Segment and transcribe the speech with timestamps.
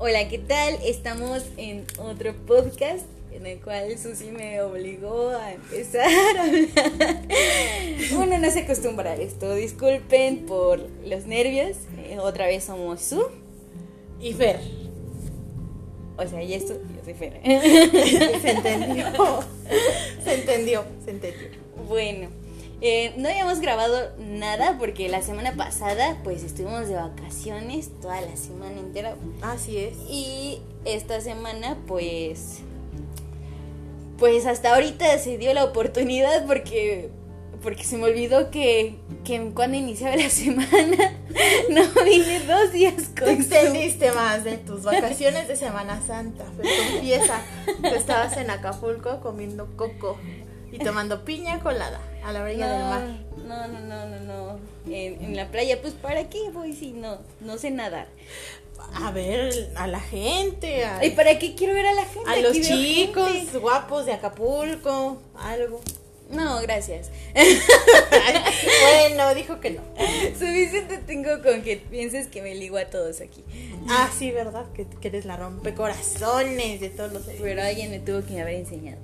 [0.00, 0.78] Hola, ¿qué tal?
[0.84, 7.22] Estamos en otro podcast en el cual Susi me obligó a empezar a hablar.
[8.16, 11.78] Uno no se acostumbra a esto, disculpen por los nervios.
[11.96, 13.26] Eh, otra vez somos Su
[14.20, 14.60] y Fer.
[16.16, 17.40] O sea, y esto, yo soy Fer.
[17.42, 19.04] se entendió.
[20.22, 21.48] Se entendió, se entendió.
[21.88, 22.37] Bueno.
[22.80, 28.36] Eh, no habíamos grabado nada porque la semana pasada pues estuvimos de vacaciones toda la
[28.36, 29.16] semana entera.
[29.42, 29.96] Así es.
[30.08, 32.60] Y esta semana pues
[34.18, 37.10] pues hasta ahorita se dio la oportunidad porque
[37.62, 41.12] porque se me olvidó que, que cuando iniciaba la semana
[41.70, 46.44] no vine dos días con Te extendiste más de tus vacaciones de Semana Santa.
[46.56, 47.42] Pero confiesa
[47.82, 50.18] que estabas en Acapulco comiendo coco
[50.72, 53.02] y tomando piña colada a la orilla del mar.
[53.46, 54.58] No, no, no, no, no.
[54.86, 58.08] En, en, la playa, pues ¿para qué voy si no, no sé nadar?
[58.94, 60.84] A ver, a la gente.
[60.84, 62.30] A, ¿Y para qué quiero ver a la gente?
[62.30, 65.80] A los chicos guapos de Acapulco, algo.
[66.30, 67.10] No, gracias.
[68.82, 69.82] bueno, dijo que no.
[70.38, 73.42] Suficiente tengo con que pienses que me ligo a todos aquí.
[73.88, 74.66] Ah, sí, ¿verdad?
[74.74, 77.22] Que, que eres la rompecorazones de todos los...
[77.22, 78.98] Pero alguien me tuvo que haber enseñado.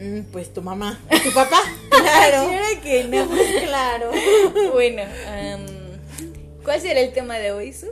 [0.00, 1.00] Mm, pues tu mamá.
[1.24, 1.60] ¿Tu papá?
[1.90, 2.48] Claro.
[2.82, 3.28] que no.
[3.66, 4.12] claro.
[4.72, 7.88] Bueno, um, ¿cuál será el tema de hoy, Su?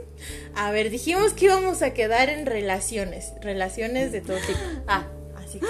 [0.55, 3.33] A ver, dijimos que íbamos a quedar en relaciones.
[3.41, 4.59] Relaciones de todo tipo.
[4.87, 5.05] Ah.
[5.37, 5.67] Así que.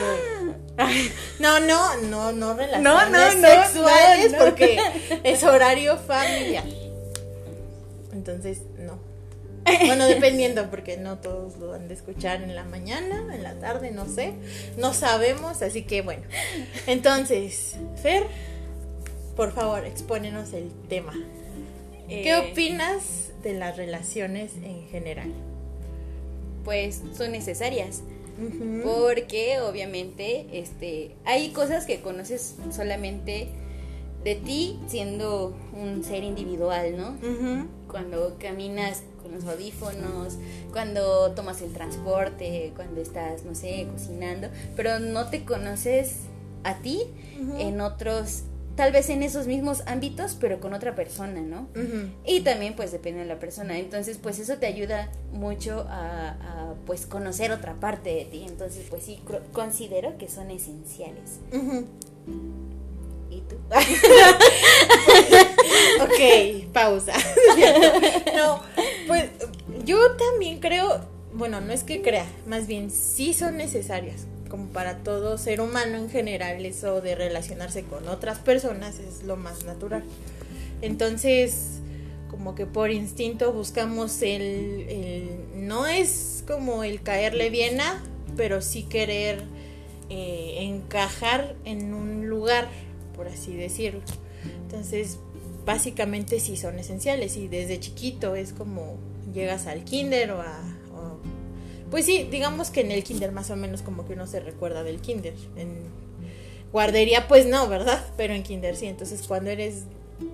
[1.40, 4.80] No, no, no, no relaciones no, no, sexuales no, no, porque
[5.24, 6.64] es horario familiar.
[8.12, 8.60] Entonces.
[9.86, 13.92] Bueno, dependiendo, porque no todos lo han de escuchar en la mañana, en la tarde,
[13.92, 14.34] no sé.
[14.78, 16.24] No sabemos, así que bueno.
[16.88, 18.24] Entonces, Fer,
[19.36, 21.14] por favor, expónenos el tema.
[22.08, 25.32] ¿Qué Eh, opinas de las relaciones en general?
[26.64, 28.02] Pues son necesarias.
[28.84, 33.48] Porque obviamente este, hay cosas que conoces solamente
[34.24, 37.18] de ti siendo un ser individual, ¿no?
[37.88, 40.38] Cuando caminas con los audífonos,
[40.72, 46.22] cuando tomas el transporte, cuando estás, no sé, cocinando, pero no te conoces
[46.64, 47.04] a ti
[47.58, 48.44] en otros,
[48.76, 51.68] tal vez en esos mismos ámbitos, pero con otra persona, ¿no?
[52.26, 53.78] Y también pues depende de la persona.
[53.78, 58.44] Entonces pues eso te ayuda mucho a, a, pues conocer otra parte de ti.
[58.48, 59.20] Entonces pues sí,
[59.54, 61.40] considero que son esenciales.
[63.30, 63.56] ¿Y tú?
[66.02, 67.14] Ok, pausa.
[68.36, 68.62] no,
[69.08, 69.30] pues
[69.86, 71.02] yo también creo,
[71.34, 75.98] bueno, no es que crea, más bien sí son necesarias, como para todo ser humano
[75.98, 80.04] en general, eso de relacionarse con otras personas es lo más natural.
[80.82, 81.80] Entonces,
[82.30, 88.04] como que por instinto buscamos el, no es como el caerle bien a,
[88.36, 89.44] pero sí querer
[90.10, 92.68] eh, encajar en un lugar,
[93.16, 94.02] por así decirlo.
[94.64, 95.20] Entonces,
[95.68, 98.96] básicamente sí son esenciales y desde chiquito es como
[99.34, 100.64] llegas al kinder o a...
[101.92, 104.84] pues sí, digamos que en el kinder más o menos como que uno se recuerda
[104.84, 105.34] del kinder.
[105.58, 105.76] En
[106.72, 108.02] guardería pues no, ¿verdad?
[108.16, 108.86] Pero en kinder sí.
[108.86, 109.84] Entonces cuando eres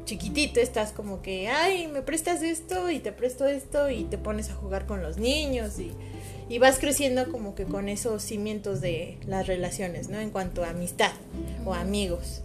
[0.05, 4.51] chiquitito estás como que, ay, me prestas esto y te presto esto y te pones
[4.51, 5.94] a jugar con los niños y,
[6.47, 10.19] y vas creciendo como que con esos cimientos de las relaciones, ¿no?
[10.19, 11.11] En cuanto a amistad
[11.65, 12.44] o amigos.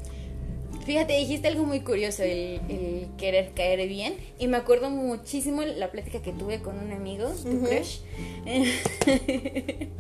[0.89, 4.15] Fíjate, dijiste algo muy curioso, el, el querer caer bien.
[4.39, 7.99] Y me acuerdo muchísimo la plática que tuve con un amigo, tu crush.
[9.05, 9.91] que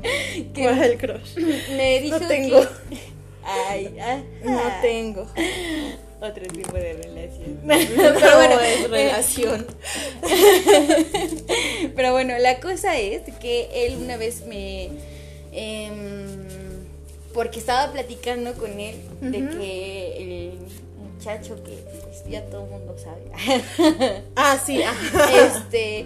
[0.54, 1.36] ¿Cuál es el crush?
[1.76, 2.60] me dijo No tengo.
[2.62, 2.96] que-
[3.44, 5.26] Ay, ah, No tengo.
[6.22, 7.60] Otro tipo de relación.
[7.66, 9.66] Pero bueno, es eh, relación.
[11.94, 14.88] Pero bueno, la cosa es que él una vez me...
[15.52, 16.48] em,
[17.38, 20.58] porque estaba platicando con él de que el
[21.14, 21.70] muchacho que
[22.02, 23.30] pues, ya todo el mundo sabe,
[24.34, 24.80] Ah, sí.
[25.46, 26.04] este,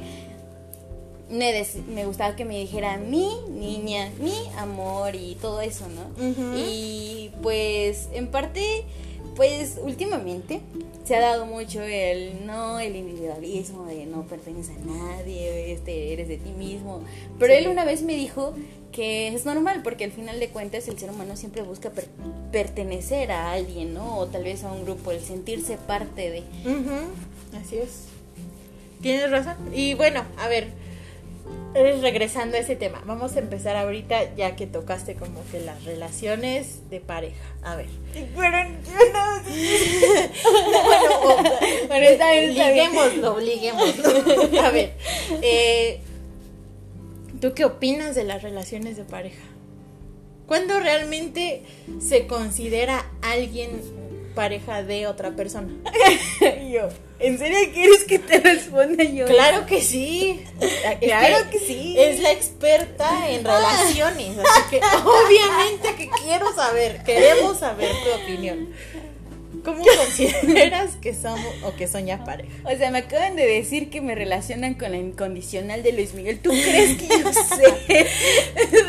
[1.31, 6.05] me, me gustaba que me dijera mi niña, mi amor y todo eso, ¿no?
[6.55, 8.85] Y pues en parte,
[9.37, 10.61] pues últimamente
[11.05, 16.29] se ha dado mucho el no, el individualismo de no perteneces a nadie, este, eres
[16.29, 17.03] de ti mismo.
[17.39, 17.61] Pero Sí.
[17.61, 18.55] él una vez me dijo
[18.93, 22.09] que es normal porque al final de cuentas el ser humano siempre busca per-
[22.53, 24.19] pertenecer a alguien, ¿no?
[24.19, 26.41] O tal vez a un grupo, el sentirse parte de...
[26.71, 28.05] Ujú, Así es.
[29.01, 29.57] Tienes razón.
[29.75, 30.69] Y bueno, a ver,
[31.75, 36.89] regresando a ese tema, vamos a empezar ahorita ya que tocaste como que las relaciones
[36.91, 37.43] de pareja.
[37.63, 37.87] A ver.
[38.13, 38.35] Pero yo
[39.13, 39.43] no...
[40.85, 41.37] bueno, o-
[41.89, 42.91] Bueno, está bien, está bien.
[42.91, 44.61] liguémoslo, liguémoslo.
[44.63, 44.93] A ver,
[45.43, 46.01] eh,
[47.41, 49.43] ¿Tú qué opinas de las relaciones de pareja?
[50.47, 51.63] ¿Cuándo realmente
[52.01, 53.71] se considera alguien
[54.37, 55.73] pareja de otra persona?
[56.73, 56.89] yo,
[57.23, 59.27] ¿en serio quieres que te responda yo?
[59.27, 60.45] Claro que sí.
[61.01, 61.97] Claro que, sí.
[61.99, 68.71] Es la experta en relaciones, así que obviamente que quiero saber, queremos saber tu opinión.
[69.65, 72.51] ¿Cómo consideras que somos o que son ya pareja?
[72.65, 76.41] O sea, me acaban de decir que me relacionan con la incondicional de Luis Miguel.
[76.41, 78.07] ¿Tú crees que yo sé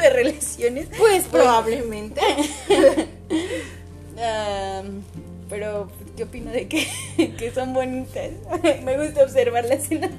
[0.02, 0.88] de relaciones?
[0.98, 2.22] Pues probablemente.
[5.54, 6.88] Pero, ¿qué opino de que,
[7.38, 8.32] que son bonitas?
[8.84, 10.10] me gusta observarlas en la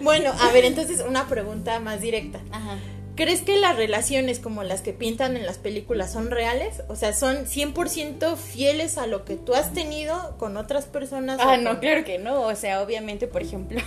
[0.00, 2.38] Bueno, a ver, entonces una pregunta más directa.
[2.52, 2.78] Ajá.
[3.16, 6.84] ¿Crees que las relaciones como las que pintan en las películas son reales?
[6.86, 11.40] O sea, ¿son 100% fieles a lo que tú has tenido con otras personas?
[11.42, 12.42] Ah, no, claro que no.
[12.42, 13.80] O sea, obviamente, por ejemplo.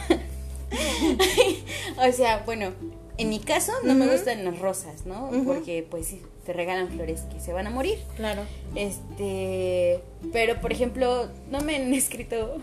[1.97, 2.73] o sea, bueno,
[3.17, 5.31] en mi caso no me gustan las rosas, ¿no?
[5.45, 6.13] Porque pues
[6.45, 7.97] te regalan flores que se van a morir.
[8.15, 8.43] Claro.
[8.75, 10.01] Este,
[10.31, 12.57] pero por ejemplo, no me han escrito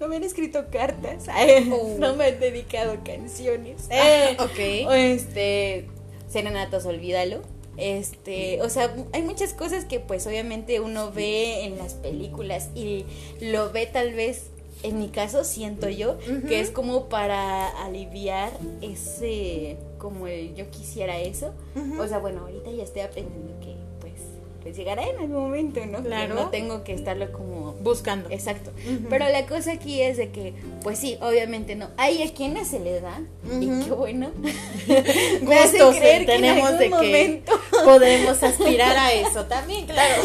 [0.00, 1.26] no me han escrito cartas,
[1.72, 1.96] oh.
[1.98, 3.86] no me han dedicado canciones.
[3.90, 4.88] Eh, ok.
[4.88, 5.86] O este,
[6.28, 7.42] serenatos, olvídalo.
[7.76, 13.04] Este, o sea, hay muchas cosas que pues obviamente uno ve en las películas y
[13.40, 14.46] lo ve tal vez,
[14.82, 16.18] en mi caso siento yo,
[16.48, 18.50] que es como para aliviar
[18.80, 21.54] ese, como el yo quisiera eso.
[21.98, 26.02] O sea, bueno, ahorita ya estoy aprendiendo que pues llegará en algún momento, ¿no?
[26.02, 26.34] Claro.
[26.34, 28.28] no tengo que estarlo como buscando.
[28.30, 28.72] Exacto.
[29.08, 31.88] Pero la cosa aquí es de que, pues sí, obviamente no.
[31.96, 33.20] Hay a quienes se le da,
[33.60, 34.30] y qué bueno.
[35.42, 37.42] Me hace creer tenemos que de que
[37.84, 40.22] podemos aspirar a eso también, claro.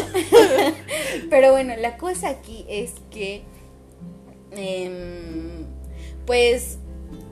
[1.30, 3.42] Pero bueno, la cosa aquí es que,
[4.52, 5.66] em,
[6.26, 6.78] pues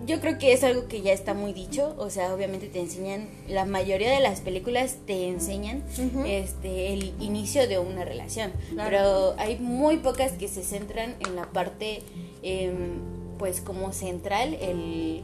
[0.06, 3.28] yo creo que es algo que ya está muy dicho, o sea, obviamente te enseñan,
[3.48, 5.82] la mayoría de las películas te enseñan
[6.26, 11.50] este el inicio de una relación, pero hay muy pocas que se centran en la
[11.52, 12.02] parte,
[12.42, 13.00] em,
[13.38, 15.22] pues como central, el,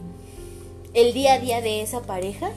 [0.95, 2.51] el día a día de esa pareja,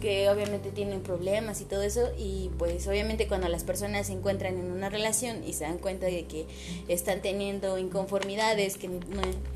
[0.00, 4.58] que obviamente tienen problemas y todo eso, y pues obviamente cuando las personas se encuentran
[4.58, 6.46] en una relación y se dan cuenta de que
[6.88, 9.00] están teniendo inconformidades, que no,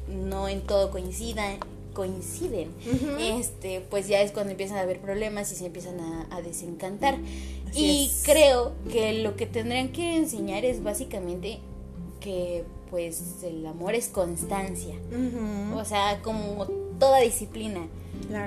[0.08, 1.58] no en todo coincidan,
[1.93, 2.71] coinciden,
[3.19, 7.19] este, pues ya es cuando empiezan a haber problemas y se empiezan a, desencantar.
[7.75, 11.59] y creo que lo que tendrían que enseñar es básicamente
[12.21, 14.95] que pues el amor es constancia.
[15.75, 16.67] O sea, como
[16.99, 17.87] toda disciplina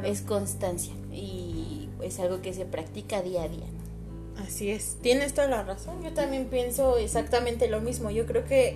[0.05, 3.65] es constancia y es algo que se practica día a día.
[4.37, 6.03] Así es, tienes toda la razón.
[6.03, 8.11] Yo también pienso exactamente lo mismo.
[8.11, 8.75] Yo creo que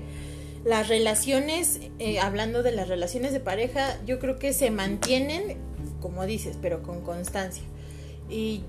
[0.68, 5.58] las relaciones, eh, hablando de las relaciones de pareja, yo creo que se mantienen,
[6.02, 7.64] como dices, pero con constancia.
[8.30, 8.64] Y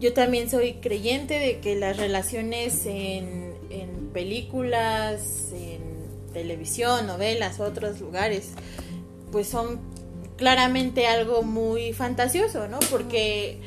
[0.00, 5.82] yo también soy creyente de que las relaciones en, en películas, en
[6.32, 8.52] televisión, novelas, otros lugares,
[9.30, 9.80] pues son
[10.38, 12.78] claramente algo muy fantasioso, ¿no?
[12.90, 13.60] Porque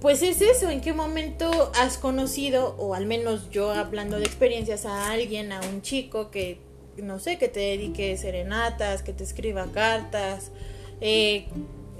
[0.00, 4.86] pues es eso, en qué momento has conocido, o al menos yo hablando de experiencias,
[4.86, 6.58] a alguien, a un chico que,
[6.96, 10.52] no sé, que te dedique serenatas, que te escriba cartas,
[11.02, 11.48] eh,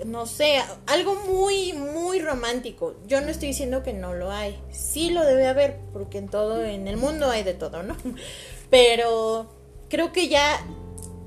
[0.07, 2.97] no sé, algo muy, muy romántico.
[3.07, 6.65] Yo no estoy diciendo que no lo hay, sí lo debe haber, porque en todo,
[6.65, 7.97] en el mundo hay de todo, ¿no?
[8.71, 9.51] Pero
[9.91, 10.65] creo que ya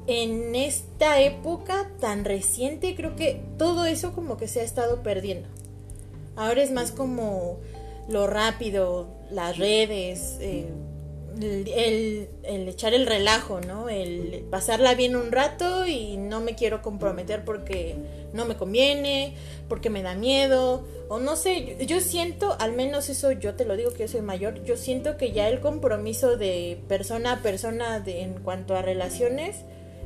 [0.07, 5.49] en esta época tan reciente, creo que todo eso como que se ha estado perdiendo.
[6.35, 7.59] Ahora es más como
[8.09, 10.69] lo rápido, las redes, eh,
[11.41, 13.89] el, echar el relajo, ¿no?
[13.89, 17.95] El pasarla bien un rato y no me quiero comprometer porque
[18.33, 19.35] no me conviene,
[19.67, 23.75] porque me da miedo, o no sé, yo, siento, al menos eso yo te lo
[23.75, 27.99] digo que yo soy mayor, yo siento que ya el compromiso de persona a persona
[27.99, 29.57] de, en cuanto a relaciones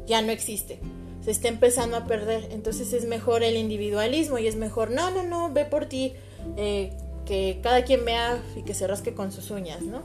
[0.06, 0.80] ya no existe
[1.28, 2.48] se está empezando a perder.
[2.52, 6.14] Entonces es mejor el individualismo y es mejor, no, no, no, ve por ti,
[6.56, 6.94] eh,
[7.26, 10.04] que cada quien vea y que se rasque con sus uñas, ¿no?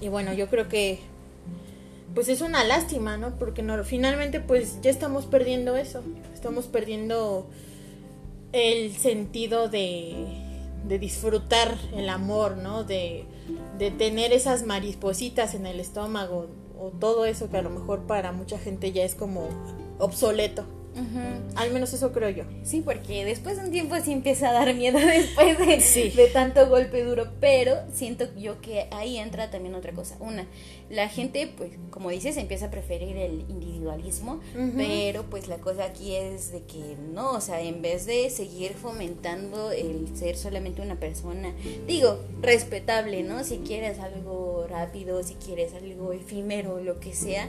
[0.00, 1.00] Y bueno, yo creo que
[2.14, 3.36] pues es una lástima, ¿no?
[3.40, 7.48] Porque no, finalmente pues ya estamos perdiendo eso, estamos perdiendo
[8.52, 10.14] el sentido de,
[10.86, 12.84] de disfrutar el amor, ¿no?
[12.84, 13.24] De,
[13.78, 16.46] de tener esas maripositas en el estómago
[16.78, 19.48] o todo eso que a lo mejor para mucha gente ya es como
[19.98, 20.66] obsoleto.
[21.56, 22.44] Al menos eso creo yo.
[22.62, 26.68] Sí, porque después de un tiempo sí empieza a dar miedo después de, de tanto
[26.68, 30.16] golpe duro, pero siento yo que ahí entra también otra cosa.
[30.20, 30.46] Una,
[30.90, 34.40] la gente, pues, como dices, empieza a preferir el individualismo,
[34.76, 38.74] pero pues la cosa aquí es de que no, o sea, en vez de seguir
[38.74, 41.54] fomentando el ser solamente una persona,
[41.86, 43.44] digo, respetable, ¿no?
[43.44, 47.48] Si quieres algo rápido, si quieres algo efímero, lo que sea,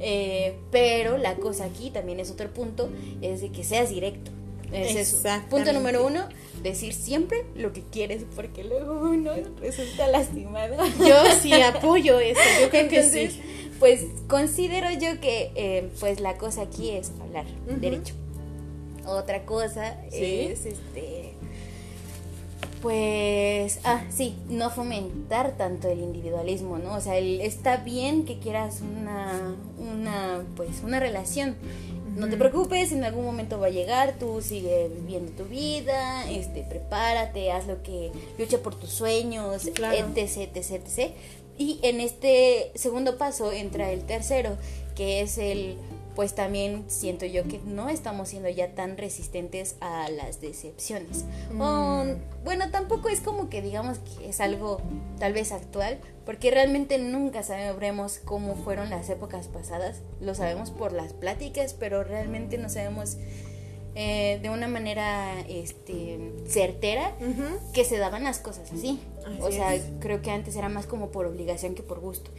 [0.00, 2.90] eh, pero la cosa aquí también es otro punto,
[3.22, 4.30] es de que seas directo.
[4.74, 5.28] Es eso.
[5.48, 6.28] Punto número uno,
[6.62, 10.76] decir siempre lo que quieres, porque luego uno resulta lastimado.
[10.98, 13.40] Yo sí apoyo eso, yo creo que sí.
[13.78, 17.44] Pues considero yo que eh, pues la cosa aquí es hablar
[17.80, 18.14] derecho.
[19.04, 21.34] Otra cosa es este
[22.84, 26.96] pues, ah, sí, no fomentar tanto el individualismo, ¿no?
[26.96, 31.56] O sea, está bien que quieras una, una, pues, una relación,
[32.16, 36.62] no te preocupes, en algún momento va a llegar, tú sigue viviendo tu vida, este,
[36.62, 41.12] prepárate, haz lo que, lucha por tus sueños, etc, etc, etc.
[41.58, 44.56] Y en este segundo paso entra el tercero,
[44.94, 45.76] que es el
[46.14, 51.24] pues también siento yo que no estamos siendo ya tan resistentes a las decepciones.
[51.52, 52.44] Mm.
[52.44, 54.80] bueno, tampoco es como que digamos que es algo
[55.18, 60.00] tal vez actual, porque realmente nunca sabremos cómo fueron las épocas pasadas.
[60.20, 63.18] Lo sabemos por las pláticas, pero realmente no sabemos
[63.96, 67.12] eh, de una manera este, certera
[67.72, 69.00] que se daban las cosas así.
[69.40, 72.30] o sea, creo que antes era más como por obligación que por gusto.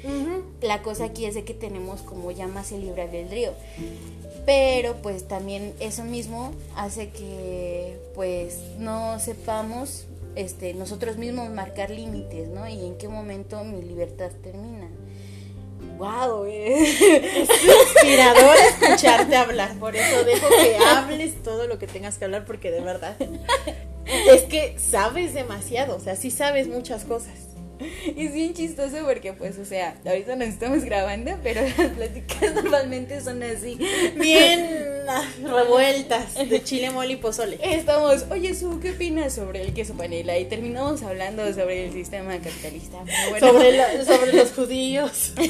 [0.61, 3.51] La cosa aquí es de que tenemos como ya más el libre albedrío.
[4.45, 12.49] Pero pues también eso mismo hace que pues no sepamos este, nosotros mismos marcar límites,
[12.49, 12.67] ¿no?
[12.67, 14.89] Y en qué momento mi libertad termina
[15.97, 19.75] wow, es inspirador escucharte hablar.
[19.79, 23.15] Por eso dejo que hables todo lo que tengas que hablar, porque de verdad
[24.05, 27.54] es que sabes demasiado, o sea, sí sabes muchas cosas.
[28.15, 32.55] Y es bien chistoso porque, pues, o sea, ahorita nos estamos grabando, pero las pláticas
[32.55, 33.77] normalmente son así.
[34.15, 34.67] Bien
[35.07, 37.59] ah, revueltas, de chile, mole y pozole.
[37.61, 40.37] Estamos, oye, Su, ¿qué opinas sobre el queso panela?
[40.37, 43.03] Y terminamos hablando sobre el sistema capitalista.
[43.39, 45.33] sobre, sobre los judíos.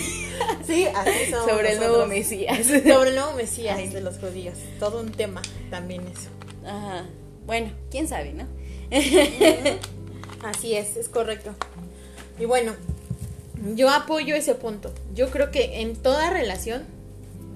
[0.67, 2.65] Sí, así somos Sobre el nuevo Mesías.
[2.65, 4.57] Sobre el nuevo Mesías de los judíos.
[4.79, 6.29] Todo un tema también eso.
[6.65, 7.05] Ajá.
[7.45, 8.47] Bueno, quién sabe, ¿no?
[10.43, 11.55] Así es, es correcto.
[12.39, 12.73] Y bueno,
[13.75, 14.93] yo apoyo ese punto.
[15.13, 16.83] Yo creo que en toda relación,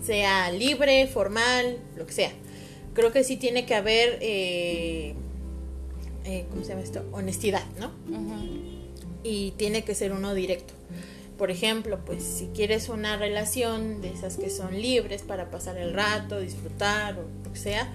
[0.03, 2.31] sea libre, formal, lo que sea,
[2.93, 5.13] creo que sí tiene que haber, eh,
[6.25, 7.05] eh, ¿cómo se llama esto?
[7.11, 7.91] Honestidad, ¿no?
[9.23, 10.73] Y tiene que ser uno directo.
[11.37, 15.93] Por ejemplo, pues si quieres una relación de esas que son libres para pasar el
[15.93, 17.93] rato, disfrutar o lo que sea,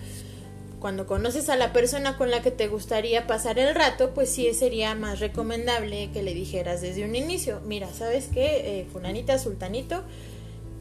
[0.85, 4.53] cuando conoces a la persona con la que te gustaría pasar el rato, pues sí
[4.53, 8.81] sería más recomendable que le dijeras desde un inicio, mira, ¿sabes qué?
[8.81, 10.03] Eh, fulanita, sultanito,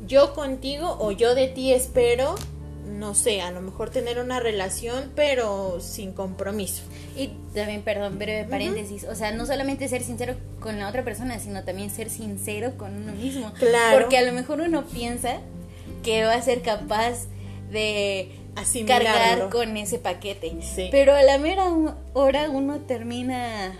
[0.05, 2.35] yo contigo o yo de ti espero,
[2.85, 6.83] no sé, a lo mejor tener una relación, pero sin compromiso.
[7.15, 11.39] Y también, perdón, breve paréntesis, o sea, no solamente ser sincero con la otra persona,
[11.39, 13.53] sino también ser sincero con uno mismo.
[13.53, 14.01] Claro.
[14.01, 15.37] Porque a lo mejor uno piensa
[16.03, 17.27] que va a ser capaz
[17.71, 18.42] de
[18.85, 20.57] cargar con ese paquete.
[20.91, 21.65] Pero a la mera
[22.13, 23.73] hora uno termina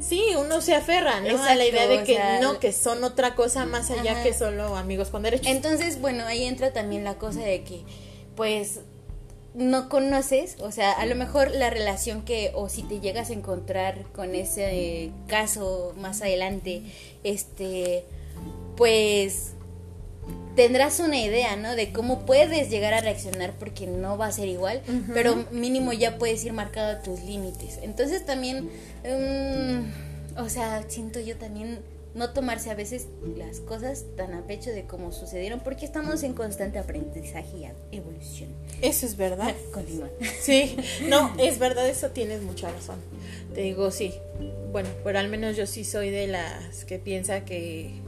[0.00, 1.42] Sí, uno se aferra, ¿no?
[1.42, 5.08] a la idea de que no, que son otra cosa más allá que solo amigos
[5.08, 5.46] con derechos.
[5.46, 7.82] Entonces, bueno, ahí entra también la cosa de que,
[8.34, 8.80] pues,
[9.54, 13.32] no conoces, o sea, a lo mejor la relación que, o si te llegas a
[13.32, 16.82] encontrar con ese caso más adelante,
[17.24, 18.04] este,
[18.76, 19.54] pues
[20.56, 21.76] tendrás una idea, ¿no?
[21.76, 24.82] De cómo puedes llegar a reaccionar porque no va a ser igual,
[25.14, 27.78] pero mínimo ya puedes ir marcado tus límites.
[27.82, 28.70] Entonces también,
[29.04, 31.78] mm, o sea, siento yo también
[32.14, 36.32] no tomarse a veces las cosas tan a pecho de cómo sucedieron porque estamos en
[36.32, 38.48] constante aprendizaje y evolución.
[38.80, 39.54] Eso es verdad.
[39.72, 40.08] Continúa.
[40.40, 40.76] Sí,
[41.08, 42.96] no, es verdad, eso tienes mucha razón.
[43.54, 44.14] Te digo, sí.
[44.72, 48.00] Bueno, pero al menos yo sí soy de las que piensa que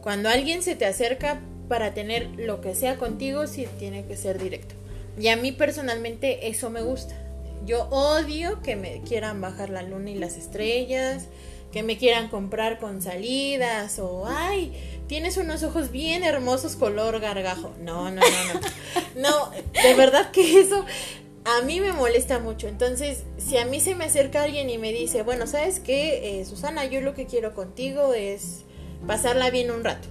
[0.00, 4.42] cuando alguien se te acerca para tener lo que sea contigo, sí tiene que ser
[4.42, 4.74] directo.
[5.18, 7.14] Y a mí personalmente eso me gusta.
[7.64, 11.28] Yo odio que me quieran bajar la luna y las estrellas,
[11.72, 14.72] que me quieran comprar con salidas o, ay,
[15.08, 17.72] tienes unos ojos bien hermosos color gargajo.
[17.80, 18.60] No, no, no, no.
[19.16, 19.50] No,
[19.82, 20.84] de verdad que eso
[21.44, 22.68] a mí me molesta mucho.
[22.68, 26.44] Entonces, si a mí se me acerca alguien y me dice, bueno, ¿sabes qué, eh,
[26.44, 26.84] Susana?
[26.86, 28.64] Yo lo que quiero contigo es
[29.06, 30.08] pasarla bien un rato.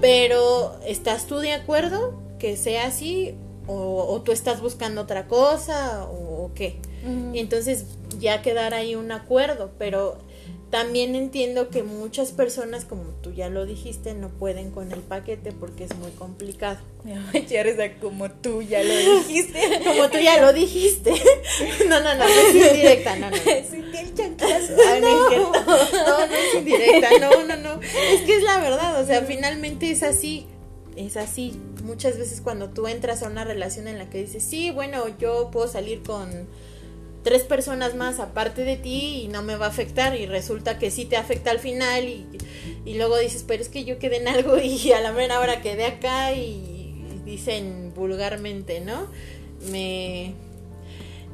[0.00, 3.34] Pero, ¿estás tú de acuerdo que sea así?
[3.68, 6.80] o, tú estás buscando otra cosa o, qué.
[7.32, 7.86] Y entonces
[8.18, 10.18] ya quedar ahí un acuerdo, pero
[10.70, 15.52] también entiendo que muchas personas, como tú ya lo dijiste, no pueden con el paquete
[15.52, 16.78] porque es muy complicado.
[17.48, 19.60] Ya como tú ya lo dijiste.
[19.84, 21.12] como tú ya lo dijiste.
[21.88, 23.36] No, no, no, no es indirecta, no, no.
[23.36, 24.72] el chanclazo.
[25.00, 27.80] no, no, no, no es indirecta, no, no, no.
[27.80, 30.46] Es que es la verdad, o sea, finalmente es así
[30.98, 31.58] es así.
[31.84, 35.50] Muchas veces cuando tú entras a una relación en la que dices, sí, bueno, yo
[35.50, 36.48] puedo salir con
[37.28, 40.90] tres personas más aparte de ti y no me va a afectar y resulta que
[40.90, 44.56] sí te afecta al final y, luego dices, pero es que yo quedé en algo
[44.62, 49.08] y a la mera hora quedé acá y, dicen vulgarmente, ¿no?
[49.70, 50.32] Me,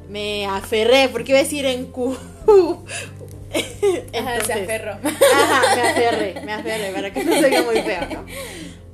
[0.09, 2.17] me aferré, porque iba a decir en Q.
[4.11, 4.91] Entonces, se aferró.
[4.91, 8.25] Ajá, me aferré, me aferré, para que no se vea muy feo, ¿no?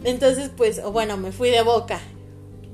[0.04, 2.00] Entonces, pues, bueno, me fui de boca.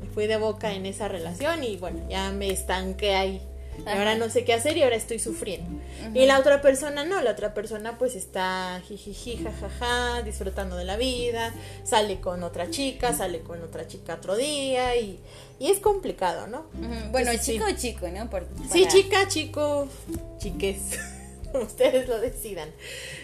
[0.01, 3.41] Me fui de boca en esa relación y bueno, ya me estanqué ahí.
[3.86, 5.69] Y ahora no sé qué hacer y ahora estoy sufriendo.
[6.13, 10.98] Y la otra persona no, la otra persona pues está jijiji, jajaja, disfrutando de la
[10.98, 11.53] vida,
[11.84, 15.19] sale con otra chica, sale con otra chica otro día y,
[15.60, 16.65] y es complicado, ¿no?
[17.12, 18.29] Bueno, chico o chico, ¿no?
[18.72, 19.88] Sí, chica, chico,
[20.38, 21.00] chiques,
[21.53, 22.69] ustedes lo decidan.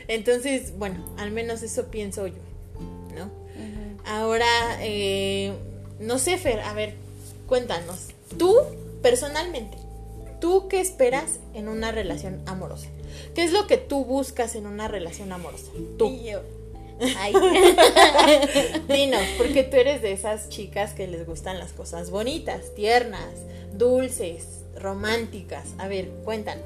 [0.07, 2.41] Entonces, bueno, al menos eso pienso yo,
[3.15, 3.31] ¿no?
[4.05, 4.47] Ahora,
[4.81, 5.53] eh,
[5.99, 6.95] no sé, Fer, a ver,
[7.47, 8.09] cuéntanos.
[8.37, 8.57] Tú,
[9.01, 9.77] personalmente,
[10.43, 12.89] ¿tú qué esperas en una relación amorosa?
[13.33, 15.71] ¿Qué es lo que tú buscas en una relación amorosa?
[15.97, 16.09] Tú.
[16.09, 16.41] Y yo.
[17.17, 17.33] Ay.
[18.89, 23.29] Dinos, porque tú eres de esas chicas que les gustan las cosas bonitas, tiernas,
[23.71, 25.63] dulces, románticas.
[25.77, 26.65] A ver, cuéntanos.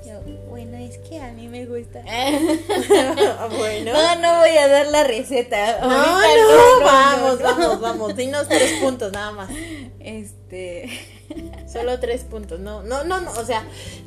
[0.49, 2.01] bueno, es que a mí me gusta.
[3.59, 3.93] bueno.
[3.93, 5.81] No, no voy a dar la receta.
[5.81, 8.15] No, no, vamos, vamos, vamos.
[8.15, 9.51] Dinos tres puntos nada más.
[9.99, 10.89] Este.
[11.77, 12.59] Solo tres puntos.
[12.59, 13.31] No, no, no, no.
[13.31, 13.63] O sea,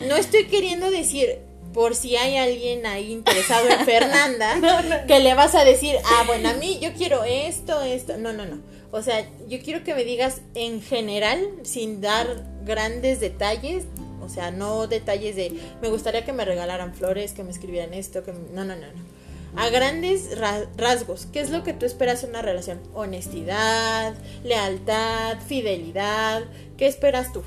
[0.06, 1.38] no estoy queriendo decir
[1.72, 6.48] por si hay alguien ahí interesado en Fernanda, que le vas a decir, ah, bueno,
[6.48, 8.16] a mí yo quiero esto, esto.
[8.18, 8.60] No, no, no.
[8.92, 13.84] O sea, yo quiero que me digas en general, sin dar grandes detalles,
[14.20, 18.24] o sea, no detalles de, me gustaría que me regalaran flores, que me escribieran esto,
[18.24, 18.32] que...
[18.32, 19.10] No, no, no, no.
[19.56, 20.38] A grandes
[20.76, 22.80] rasgos, ¿qué es lo que tú esperas en una relación?
[22.94, 24.14] Honestidad,
[24.44, 26.44] lealtad, fidelidad,
[26.76, 27.42] ¿qué esperas tú?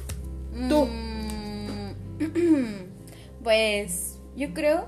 [0.70, 0.86] Tú.
[0.86, 1.94] Mm,
[3.44, 4.86] pues yo creo...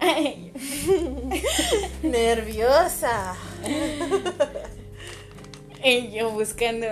[2.02, 3.36] Nerviosa.
[5.84, 6.86] y yo buscando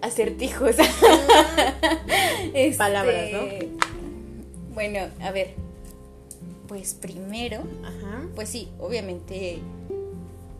[0.00, 0.76] acertijos.
[2.54, 3.40] este, Palabras, ¿no?
[4.74, 5.54] Bueno, a ver.
[6.68, 8.22] Pues primero, Ajá.
[8.34, 9.58] pues sí, obviamente.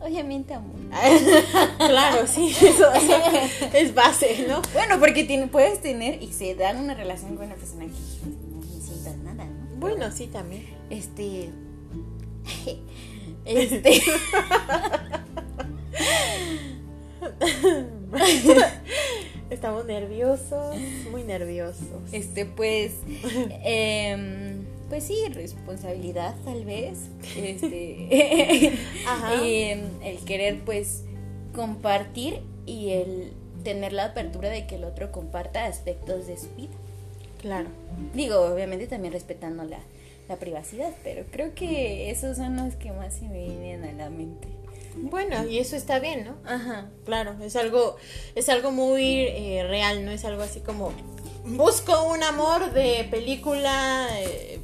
[0.01, 0.80] Obviamente amor.
[1.77, 2.91] Claro, sí, eso,
[3.73, 4.61] es base, ¿no?
[4.73, 7.91] Bueno, porque puedes tener y se dan una relación con una persona que
[8.49, 9.77] no necesitas nada, ¿no?
[9.77, 10.67] Bueno, sí, también.
[10.89, 11.49] Este.
[13.43, 14.03] Este.
[19.49, 20.75] Estamos nerviosos,
[21.09, 22.11] muy nerviosos.
[22.11, 22.93] Este, pues,
[23.63, 24.60] em,
[24.91, 26.97] pues sí, responsabilidad tal vez.
[27.37, 28.73] Este,
[29.71, 31.03] em, el querer, pues,
[31.55, 33.31] compartir y el
[33.63, 36.73] tener la apertura de que el otro comparta aspectos de su vida.
[37.39, 37.69] Claro.
[38.13, 39.79] Digo, obviamente también respetando la,
[40.27, 44.09] la privacidad, pero creo que esos son los que más se me vienen a la
[44.09, 44.49] mente.
[44.97, 46.35] Bueno, y eso está bien, ¿no?
[46.43, 46.89] Ajá.
[47.05, 47.95] Claro, es algo,
[48.35, 50.91] es algo muy eh, real, no es algo así como
[51.45, 54.60] busco un amor de película eh,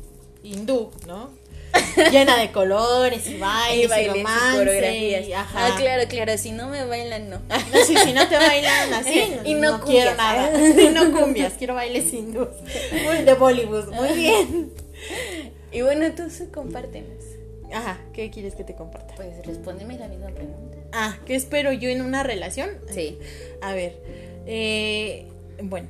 [0.47, 1.29] hindú, ¿no?
[2.11, 5.39] Llena de colores y bailes y, bailes, y coreografías.
[5.39, 5.67] ajá.
[5.67, 7.39] Ah, claro, claro, si no me bailan, no.
[7.49, 10.51] no si, si, no te bailan así, y no, quiero nada.
[10.59, 12.47] Y no cumbias, quiero bailes hindú.
[13.05, 14.71] Muy de Bollywood, muy bien.
[15.71, 17.23] Y bueno, tú compártenos.
[17.73, 19.13] Ajá, ¿qué quieres que te comparta?
[19.15, 20.77] Pues respóndeme la misma pregunta.
[20.93, 22.69] Ah, ¿qué espero yo en una relación?
[22.89, 23.19] Sí.
[23.61, 24.01] A ver,
[24.45, 25.27] eh,
[25.61, 25.89] bueno,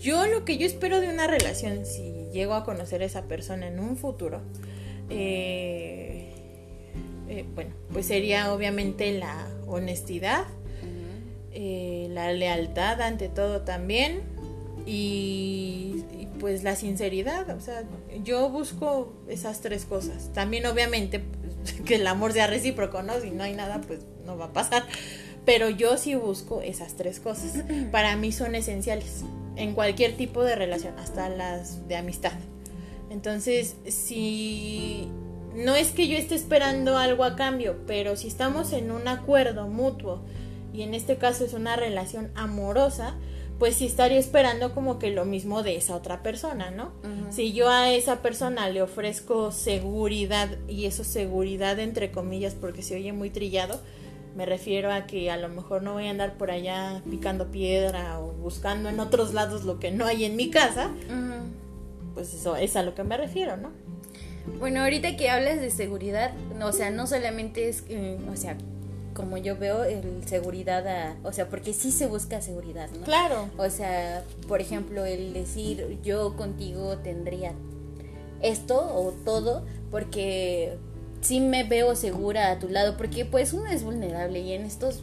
[0.00, 3.68] yo lo que yo espero de una relación, si llego a conocer a esa persona
[3.68, 4.40] en un futuro,
[5.10, 6.32] eh,
[7.28, 10.44] eh, bueno, pues sería obviamente la honestidad,
[11.54, 14.22] la lealtad ante todo también
[14.86, 16.04] y
[16.38, 17.84] pues la sinceridad, o sea,
[18.24, 20.32] yo busco esas tres cosas.
[20.32, 21.22] También obviamente
[21.84, 23.20] que el amor sea recíproco, ¿no?
[23.20, 24.84] Si no hay nada, pues no va a pasar.
[25.44, 27.64] Pero yo sí busco esas tres cosas.
[27.92, 29.24] Para mí son esenciales
[29.58, 32.32] en cualquier tipo de relación, hasta las de amistad.
[33.10, 35.08] Entonces, si
[35.54, 39.66] no es que yo esté esperando algo a cambio, pero si estamos en un acuerdo
[39.66, 40.22] mutuo
[40.72, 43.16] y en este caso es una relación amorosa,
[43.58, 46.92] pues sí estaría esperando como que lo mismo de esa otra persona, ¿no?
[47.30, 52.94] Si yo a esa persona le ofrezco seguridad, y eso seguridad entre comillas porque se
[52.94, 53.80] oye muy trillado,
[54.36, 58.20] me refiero a que a lo mejor no voy a andar por allá picando piedra
[58.20, 60.90] o buscando en otros lados lo que no hay en mi casa,
[62.14, 63.70] pues eso es a lo que me refiero, ¿no?
[64.58, 67.84] Bueno, ahorita que hablas de seguridad, o sea, no solamente es,
[68.30, 68.56] o sea,
[69.14, 73.04] como yo veo, el seguridad, a, o sea, porque sí se busca seguridad, ¿no?
[73.04, 73.48] Claro.
[73.58, 77.52] O sea, por ejemplo, el decir yo contigo tendría
[78.40, 80.78] esto o todo, porque
[81.20, 85.02] sí me veo segura a tu lado, porque pues uno es vulnerable y en estos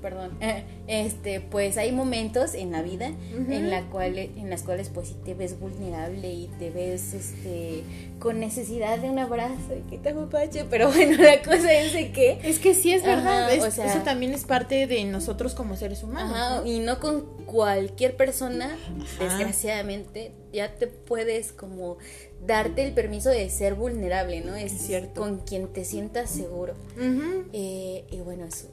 [0.00, 0.38] perdón,
[0.86, 5.16] este, pues hay momentos en la vida en la cual, en las cuales pues sí
[5.24, 7.82] te ves vulnerable y te ves, este,
[8.18, 12.12] con necesidad de un abrazo y que te pache, pero bueno, la cosa es de
[12.12, 16.62] que es que sí es verdad, eso también es parte de nosotros como seres humanos,
[16.66, 18.76] y no con cualquier persona,
[19.18, 21.98] desgraciadamente, ya te puedes como
[22.46, 24.54] darte el permiso de ser vulnerable, ¿no?
[24.54, 25.20] Es, cierto.
[25.20, 26.74] Con quien te sientas seguro.
[27.52, 28.68] Eh, y bueno, eso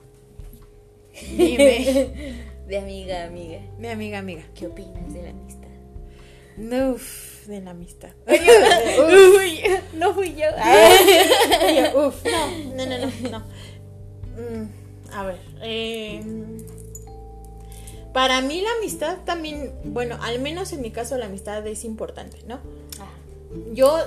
[1.37, 2.45] Dime.
[2.67, 3.59] De amiga, amiga.
[3.79, 4.43] De amiga, amiga.
[4.53, 5.69] ¿Qué opinas de la amistad?
[6.55, 6.95] No,
[7.47, 8.11] de la amistad.
[8.27, 9.61] Uy,
[9.95, 10.45] no fui yo.
[11.95, 12.23] uf,
[12.75, 13.39] no, no, no, no.
[14.37, 14.69] Mm,
[15.11, 16.21] a ver, eh,
[18.13, 22.37] para mí la amistad también, bueno, al menos en mi caso la amistad es importante,
[22.47, 22.59] ¿no?
[22.99, 23.09] Ah.
[23.73, 23.97] Yo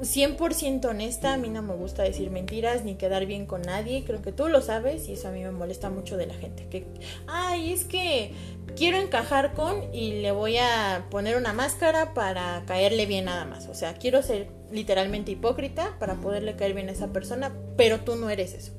[0.00, 4.22] 100% honesta, a mí no me gusta decir mentiras ni quedar bien con nadie, creo
[4.22, 6.86] que tú lo sabes y eso a mí me molesta mucho de la gente, que,
[7.26, 8.32] ay, es que
[8.76, 13.66] quiero encajar con y le voy a poner una máscara para caerle bien nada más,
[13.66, 18.16] o sea, quiero ser literalmente hipócrita para poderle caer bien a esa persona, pero tú
[18.16, 18.72] no eres eso.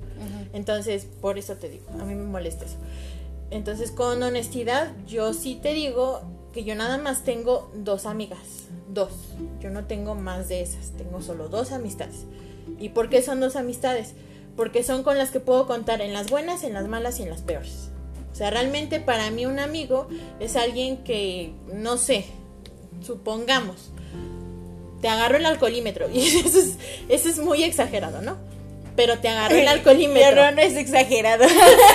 [0.52, 2.78] Entonces, por eso te digo, a mí me molesta eso.
[3.52, 6.22] Entonces, con honestidad, yo sí te digo
[6.54, 9.12] que yo nada más tengo dos amigas dos.
[9.62, 12.26] Yo no tengo más de esas, tengo solo dos amistades.
[12.80, 14.14] ¿Y por qué son dos amistades?
[14.56, 17.30] Porque son con las que puedo contar en las buenas, en las malas y en
[17.30, 17.90] las peores.
[18.32, 20.08] O sea, realmente para mí un amigo
[20.40, 22.26] es alguien que, no sé,
[23.02, 23.92] supongamos,
[25.02, 26.10] te agarro el alcoholímetro.
[26.14, 28.38] Y eso es, eso es muy exagerado, ¿no?
[29.00, 30.30] Pero te agarró el alcoholímetro.
[30.30, 31.46] Pero no es exagerado.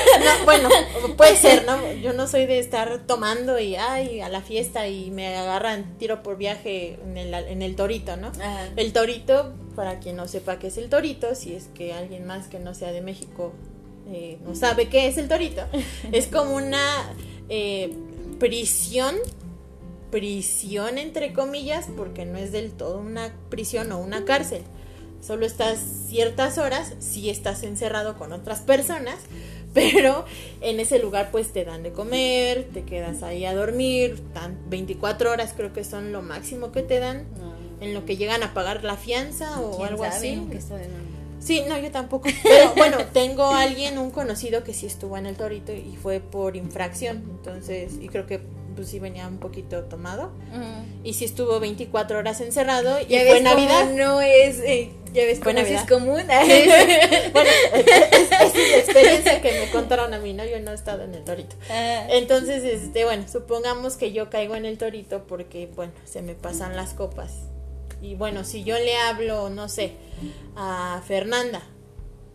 [0.46, 0.70] bueno,
[1.18, 1.92] puede ser, ¿no?
[1.92, 6.22] Yo no soy de estar tomando y, ay, a la fiesta y me agarran tiro
[6.22, 8.32] por viaje en el, en el torito, ¿no?
[8.76, 12.48] El torito, para quien no sepa qué es el torito, si es que alguien más
[12.48, 13.52] que no sea de México
[14.10, 15.62] eh, no sabe qué es el torito,
[16.10, 17.14] es como una
[17.50, 17.92] eh,
[18.38, 19.14] prisión
[20.10, 24.62] prisión entre comillas porque no es del todo una prisión o una cárcel
[25.24, 29.16] solo estás ciertas horas, si estás encerrado con otras personas,
[29.74, 30.24] pero
[30.60, 34.22] en ese lugar pues te dan de comer, te quedas ahí a dormir,
[34.68, 37.26] 24 horas creo que son lo máximo que te dan,
[37.80, 40.40] en lo que llegan a pagar la fianza o algo así.
[41.40, 42.28] Sí, no, yo tampoco.
[42.42, 46.56] Pero bueno, tengo alguien, un conocido que sí estuvo en el torito y fue por
[46.56, 47.22] infracción.
[47.36, 48.40] Entonces, y creo que
[48.74, 50.30] pues sí venía un poquito tomado.
[51.02, 52.98] Y sí estuvo 24 horas encerrado.
[53.00, 53.90] Y fue Navidad.
[53.92, 56.22] No es, eh, ya ves cómo es común.
[57.32, 60.44] bueno, es, la experiencia que me contaron a mí, ¿no?
[60.44, 61.56] Yo no he estado en el torito.
[61.70, 62.06] Ah.
[62.10, 66.76] Entonces, este, bueno, supongamos que yo caigo en el torito porque, bueno, se me pasan
[66.76, 67.32] las copas.
[68.02, 69.92] Y bueno, si yo le hablo, no sé,
[70.56, 71.62] a Fernanda,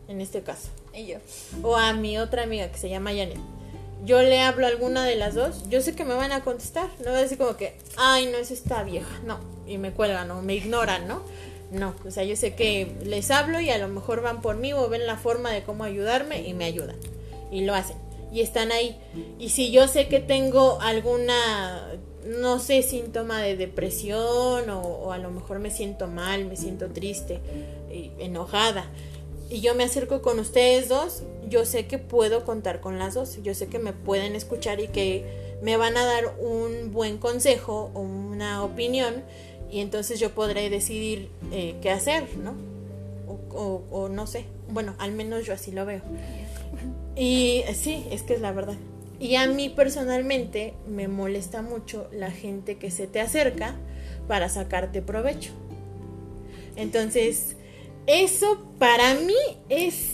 [0.08, 0.70] en este caso.
[0.94, 1.18] Y yo.
[1.62, 3.59] O a mi otra amiga que se llama Janet
[4.06, 6.90] yo le hablo a alguna de las dos, yo sé que me van a contestar.
[7.00, 9.20] No voy a decir como que, ay, no es esta vieja.
[9.26, 11.22] No, y me cuelgan o me ignoran, ¿no?
[11.72, 14.74] No, o sea, yo sé que les hablo y a lo mejor van por mí
[14.74, 16.96] o ven la forma de cómo ayudarme y me ayudan.
[17.52, 17.98] Y lo hacen.
[18.32, 19.00] Y están ahí.
[19.38, 21.92] Y si yo sé que tengo alguna,
[22.26, 26.88] no sé, síntoma de depresión o, o a lo mejor me siento mal, me siento
[26.88, 27.40] triste,
[28.20, 28.90] enojada
[29.50, 33.42] y yo me acerco con ustedes dos, yo sé que puedo contar con las dos,
[33.44, 35.26] yo sé que me pueden escuchar y que
[35.62, 39.24] me van a dar un buen consejo o una opinión
[39.72, 42.56] y entonces yo podré decidir eh, qué hacer, ¿no?
[43.52, 46.02] O, o, no sé, bueno, al menos yo así lo veo.
[47.16, 48.78] Y sí, es que es la verdad.
[49.20, 53.76] Y a mí personalmente me molesta mucho la gente que se te acerca
[54.28, 55.52] para sacarte provecho.
[56.76, 57.58] Entonces,
[58.08, 59.36] eso para mí
[59.68, 60.14] es,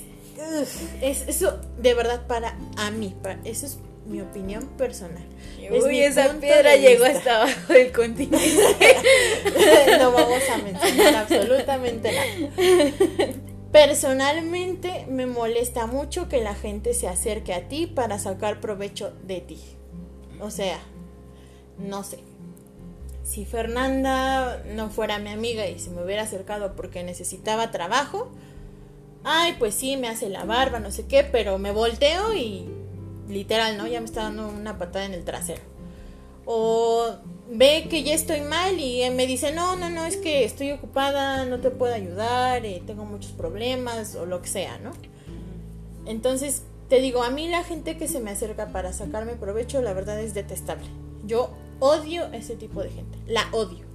[1.02, 5.26] es eso de verdad para a mí, para, eso es mi opinión personal.
[5.71, 8.38] Uy, esa piedra llegó hasta abajo del continente.
[10.00, 13.34] no vamos a mencionar absolutamente nada.
[13.71, 19.41] Personalmente me molesta mucho que la gente se acerque a ti para sacar provecho de
[19.41, 19.60] ti.
[20.39, 20.80] O sea,
[21.78, 22.19] no sé.
[23.24, 28.32] Si Fernanda no fuera mi amiga y se me hubiera acercado porque necesitaba trabajo,
[29.26, 32.70] ay, pues sí, me hace la barba, no sé qué, pero me volteo y
[33.28, 33.88] literal, ¿no?
[33.88, 35.62] Ya me está dando una patada en el trasero.
[36.46, 37.16] O
[37.50, 41.46] ve que ya estoy mal y me dice, no, no, no, es que estoy ocupada,
[41.46, 44.92] no te puedo ayudar, eh, tengo muchos problemas o lo que sea, ¿no?
[46.06, 49.94] Entonces, te digo, a mí la gente que se me acerca para sacarme provecho, la
[49.94, 50.86] verdad es detestable.
[51.26, 53.86] Yo odio ese tipo de gente, la odio.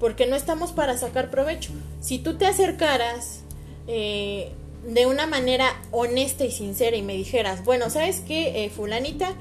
[0.00, 1.70] Porque no estamos para sacar provecho.
[2.00, 3.42] Si tú te acercaras
[3.92, 4.52] eh,
[4.84, 9.34] de una manera honesta y sincera y me dijeras, bueno, ¿sabes qué, eh, fulanita?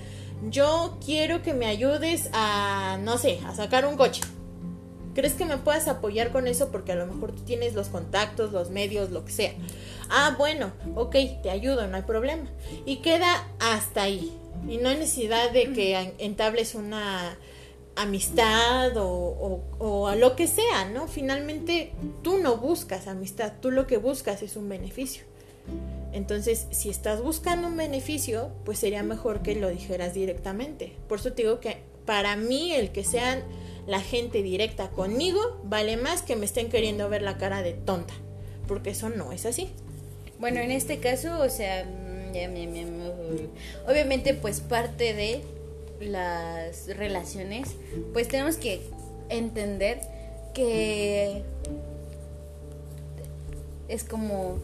[0.49, 4.21] Yo quiero que me ayudes a, no sé, a sacar un coche.
[5.13, 6.71] ¿Crees que me puedas apoyar con eso?
[6.71, 9.53] Porque a lo mejor tú tienes los contactos, los medios, lo que sea.
[10.09, 12.49] Ah, bueno, ok, te ayudo, no hay problema.
[12.85, 14.35] Y queda hasta ahí.
[14.67, 17.37] Y no hay necesidad de que entables una
[17.95, 21.07] amistad o, o, a lo que sea, ¿no?
[21.07, 25.23] Finalmente tú no buscas amistad, tú lo que buscas es un beneficio.
[26.11, 30.93] Entonces, si estás buscando un beneficio, pues sería mejor que lo dijeras directamente.
[31.07, 33.43] Por eso te digo que para mí el que sean
[33.85, 38.13] la gente directa conmigo vale más que me estén queriendo ver la cara de tonta,
[38.67, 39.69] porque eso no es así.
[40.39, 45.41] Bueno, en este caso, o sea, mm, obviamente pues parte de
[45.99, 47.75] las relaciones,
[48.13, 48.81] pues tenemos que
[49.29, 50.01] entender
[50.53, 51.43] que
[53.87, 54.59] es como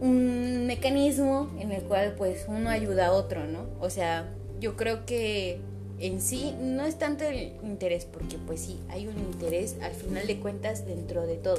[0.00, 3.66] un mecanismo en el cual pues uno ayuda a otro, ¿no?
[3.80, 4.28] O sea,
[4.60, 5.60] yo creo que
[5.98, 10.26] en sí no es tanto el interés, porque pues sí, hay un interés al final
[10.26, 11.58] de cuentas dentro de todo,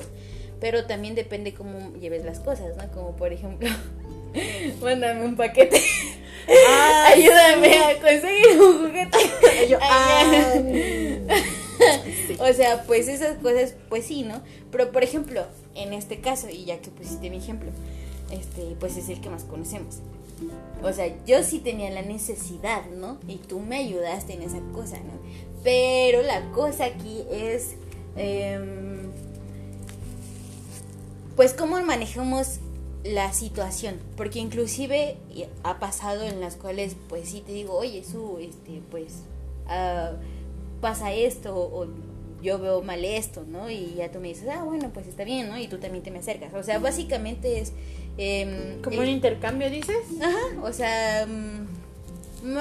[0.62, 2.89] pero también depende cómo lleves las cosas, ¿no?
[2.91, 3.69] Como por ejemplo,
[4.81, 5.81] mándame un paquete.
[7.07, 9.17] Ayúdame a conseguir un juguete.
[9.81, 10.13] Ah.
[12.39, 14.41] O sea, pues esas cosas, pues sí, ¿no?
[14.71, 17.69] Pero por ejemplo, en este caso, y ya que pusiste mi ejemplo,
[18.31, 19.97] este, pues es el que más conocemos.
[20.81, 23.17] O sea, yo sí tenía la necesidad, ¿no?
[23.27, 25.19] Y tú me ayudaste en esa cosa, ¿no?
[25.63, 27.75] Pero la cosa aquí es,
[28.15, 29.12] em,
[31.35, 32.59] pues, cómo manejamos
[33.03, 33.95] la situación.
[34.17, 35.17] Porque inclusive
[35.63, 39.23] ha pasado en las cuales, pues, sí te digo, oye, su, este, pues,
[39.67, 40.13] ah,
[40.81, 41.88] pasa esto, o
[42.41, 43.69] yo veo mal esto, ¿no?
[43.69, 45.57] Y ya tú me dices, ah, bueno, pues está bien, ¿no?
[45.57, 46.53] Y tú también te me acercas.
[46.53, 47.73] O sea, básicamente es
[48.21, 49.95] Em, ¿Como un intercambio dices?
[50.21, 52.57] Ajá, o sea, mm,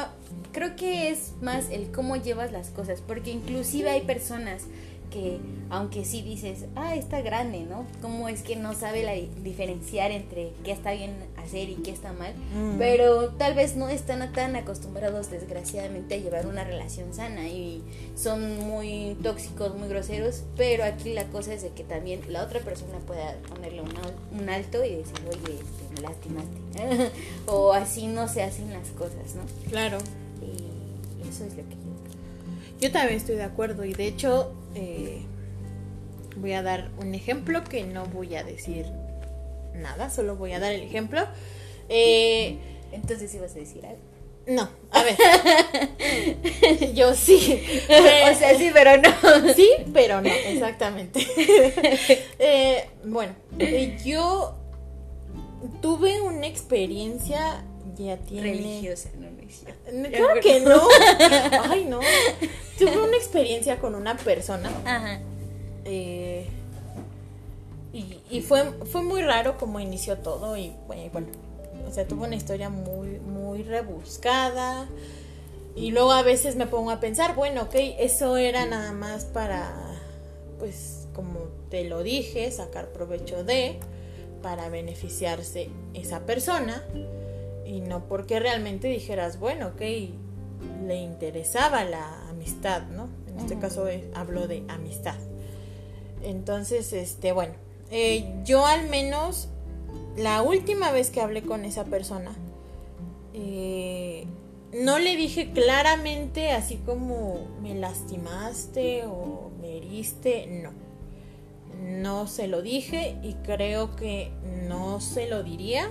[0.53, 4.63] creo que es más el cómo llevas las cosas, porque inclusive hay personas
[5.11, 5.39] que
[5.71, 7.87] aunque sí dices, ah, está grande, ¿no?
[8.01, 12.13] ¿Cómo es que no sabe la, diferenciar entre qué está bien hacer y qué está
[12.13, 12.33] mal?
[12.55, 12.79] Mm.
[12.79, 17.83] Pero tal vez no están tan acostumbrados, desgraciadamente, a llevar una relación sana y
[18.17, 22.61] son muy tóxicos, muy groseros, pero aquí la cosa es de que también la otra
[22.61, 27.13] persona pueda ponerle un, alto y decir, oye, este, me lastimaste.
[27.47, 29.43] o así no se hacen las cosas, ¿no?
[29.69, 29.99] Claro.
[30.41, 31.89] Y eso es lo que yo
[32.81, 35.23] yo también estoy de acuerdo y de hecho eh,
[36.37, 38.87] voy a dar un ejemplo que no voy a decir
[39.75, 41.27] nada, solo voy a dar el ejemplo.
[41.89, 42.59] Eh,
[42.93, 44.01] Entonces ibas a decir algo.
[44.47, 45.17] No, a ver.
[46.95, 47.63] Yo sí.
[47.85, 49.11] o sea, sí, pero no.
[49.55, 51.27] Sí, pero no, exactamente.
[52.41, 53.35] Eh, bueno,
[54.05, 54.55] yo
[55.83, 57.65] tuve una experiencia
[58.07, 58.53] ya tiene...
[58.53, 60.83] Religiosa, no, no Claro que no.
[61.71, 62.01] Ay, no.
[62.79, 64.71] Tuve una experiencia con una persona.
[64.85, 65.21] Ajá.
[65.85, 66.47] Eh,
[68.31, 71.27] y, fue, fue muy raro como inició todo y bueno,
[71.89, 74.89] o sea, tuvo una historia muy, muy rebuscada.
[75.75, 79.73] Y luego a veces me pongo a pensar, bueno, ok, eso era nada más para,
[80.59, 83.79] pues, como te lo dije, sacar provecho de,
[84.43, 86.85] para beneficiarse esa persona
[87.69, 89.81] y no porque realmente dijeras, bueno, ok,
[90.87, 93.09] le interesaba la amistad, ¿no?
[93.29, 95.17] En este caso hablo de amistad.
[96.23, 97.53] Entonces, este, bueno,
[97.91, 99.49] eh, yo al menos
[100.17, 102.33] la última vez que hablé con esa persona,
[103.35, 104.27] eh,
[104.73, 110.73] no le dije claramente así como me lastimaste o me heriste, no.
[111.81, 114.33] No se lo dije y creo que
[114.67, 115.91] no se lo diría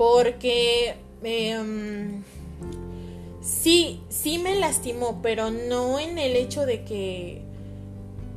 [0.00, 2.22] porque em,
[3.42, 7.42] sí, sí me lastimó, pero no en el hecho de que,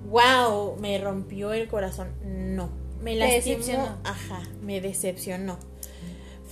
[0.10, 2.10] wow, me rompió el corazón.
[2.26, 2.70] No,
[3.02, 3.98] me lastimó.
[4.04, 5.58] Ajá, me decepcionó.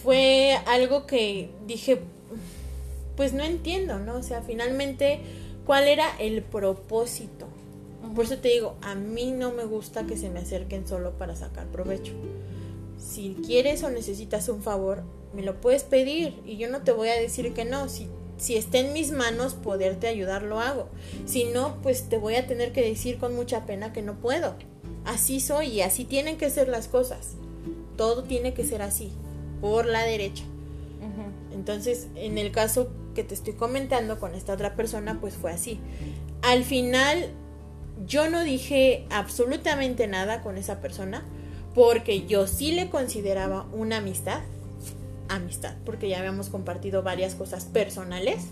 [0.01, 1.99] Fue algo que dije,
[3.17, 4.15] pues no entiendo, ¿no?
[4.15, 5.19] O sea, finalmente,
[5.65, 7.47] ¿cuál era el propósito?
[8.15, 11.35] Por eso te digo, a mí no me gusta que se me acerquen solo para
[11.35, 12.13] sacar provecho.
[13.01, 17.09] Si quieres o necesitas un favor, me lo puedes pedir y yo no te voy
[17.09, 17.89] a decir que no.
[17.89, 20.87] Si, si está en mis manos poderte ayudar, lo hago.
[21.25, 24.55] Si no, pues te voy a tener que decir con mucha pena que no puedo.
[25.03, 27.31] Así soy y así tienen que ser las cosas.
[27.97, 29.11] Todo tiene que ser así,
[29.61, 30.43] por la derecha.
[31.53, 35.79] Entonces, en el caso que te estoy comentando con esta otra persona, pues fue así.
[36.41, 37.29] Al final,
[38.05, 41.23] yo no dije absolutamente nada con esa persona
[41.73, 44.41] porque yo sí le consideraba una amistad.
[45.29, 48.47] Amistad, porque ya habíamos compartido varias cosas personales.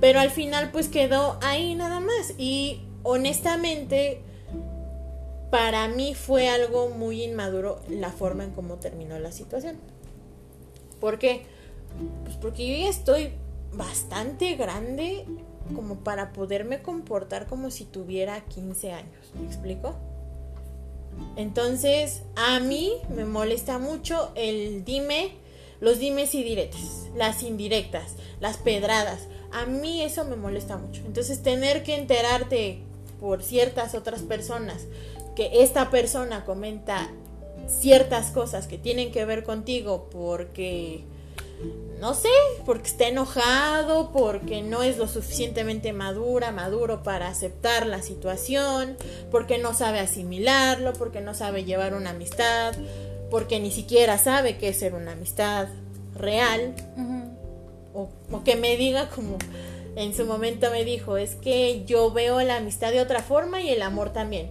[0.00, 2.34] Pero al final pues quedó ahí nada más.
[2.38, 4.20] Y honestamente,
[5.50, 9.76] para mí fue algo muy inmaduro la forma en cómo terminó la situación.
[11.00, 11.46] ¿Por qué?
[12.24, 13.32] Pues porque yo ya estoy
[13.72, 15.24] bastante grande
[15.74, 19.32] como para poderme comportar como si tuviera 15 años.
[19.40, 19.96] ¿Me explico?
[21.36, 25.32] Entonces, a mí me molesta mucho el dime,
[25.80, 29.28] los dimes y diretes, las indirectas, las pedradas.
[29.52, 31.02] A mí eso me molesta mucho.
[31.06, 32.80] Entonces, tener que enterarte
[33.20, 34.86] por ciertas otras personas
[35.34, 37.10] que esta persona comenta
[37.68, 41.04] ciertas cosas que tienen que ver contigo porque
[42.00, 42.28] no sé,
[42.64, 48.96] porque está enojado, porque no es lo suficientemente madura, maduro para aceptar la situación,
[49.30, 52.74] porque no sabe asimilarlo, porque no sabe llevar una amistad,
[53.30, 55.68] porque ni siquiera sabe qué es ser una amistad
[56.14, 56.74] real,
[57.94, 59.38] o, o que me diga como
[59.96, 63.70] en su momento me dijo, es que yo veo la amistad de otra forma y
[63.70, 64.50] el amor también.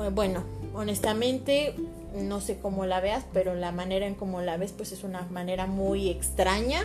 [0.00, 1.74] Eh, bueno, honestamente,
[2.22, 5.22] no sé cómo la veas, pero la manera en cómo la ves pues es una
[5.30, 6.80] manera muy extraña,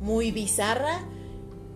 [0.00, 1.00] muy bizarra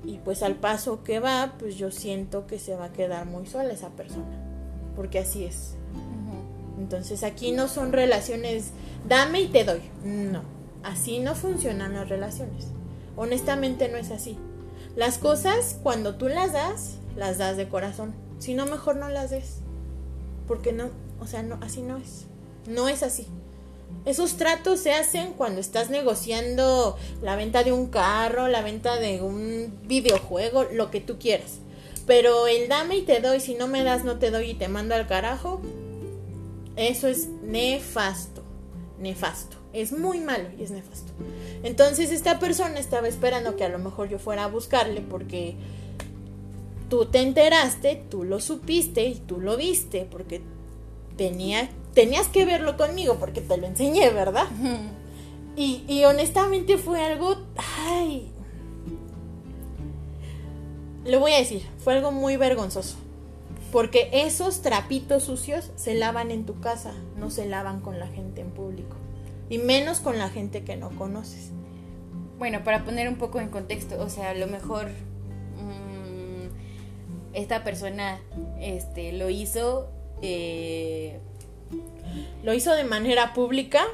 [0.05, 3.47] y pues al paso que va pues yo siento que se va a quedar muy
[3.47, 4.38] sola esa persona,
[4.97, 5.77] porque así es.
[6.79, 8.73] Entonces aquí no son relaciones
[9.09, 10.43] dame y te doy, no,
[10.83, 12.69] así no funcionan las relaciones.
[13.17, 14.37] Honestamente no es así.
[14.97, 19.31] Las cosas cuando tú las das, las das de corazón, si no mejor no las
[19.31, 19.59] des.
[20.47, 20.90] Porque no,
[21.21, 22.27] o sea, no así no es.
[22.66, 23.27] No es así.
[24.05, 29.22] Esos tratos se hacen cuando estás negociando la venta de un carro, la venta de
[29.22, 31.59] un videojuego, lo que tú quieras.
[32.07, 34.68] Pero el dame y te doy, si no me das no te doy y te
[34.68, 35.62] mando al carajo,
[36.77, 38.42] eso es nefasto,
[38.98, 39.57] nefasto.
[39.72, 41.12] Es muy malo y es nefasto.
[41.62, 45.57] Entonces esta persona estaba esperando que a lo mejor yo fuera a buscarle porque
[46.90, 50.42] tú te enteraste, tú lo supiste y tú lo viste porque
[51.16, 54.47] tenía tenías que verlo conmigo porque te lo enseñé, ¿verdad?
[55.57, 57.37] y, y honestamente fue algo,
[57.87, 58.31] ay,
[61.05, 62.97] lo voy a decir, fue algo muy vergonzoso.
[63.73, 68.41] Porque esos trapitos sucios se lavan en tu casa, no se lavan con la gente
[68.41, 68.97] en público.
[69.51, 71.51] Y menos con la gente que no conoces.
[72.39, 74.87] Bueno, para poner un poco en contexto, o sea, a lo mejor
[75.57, 76.49] mmm,
[77.33, 78.21] esta persona
[78.61, 79.89] este, lo hizo
[80.23, 81.21] eh,
[82.42, 83.85] lo hizo de manera pública.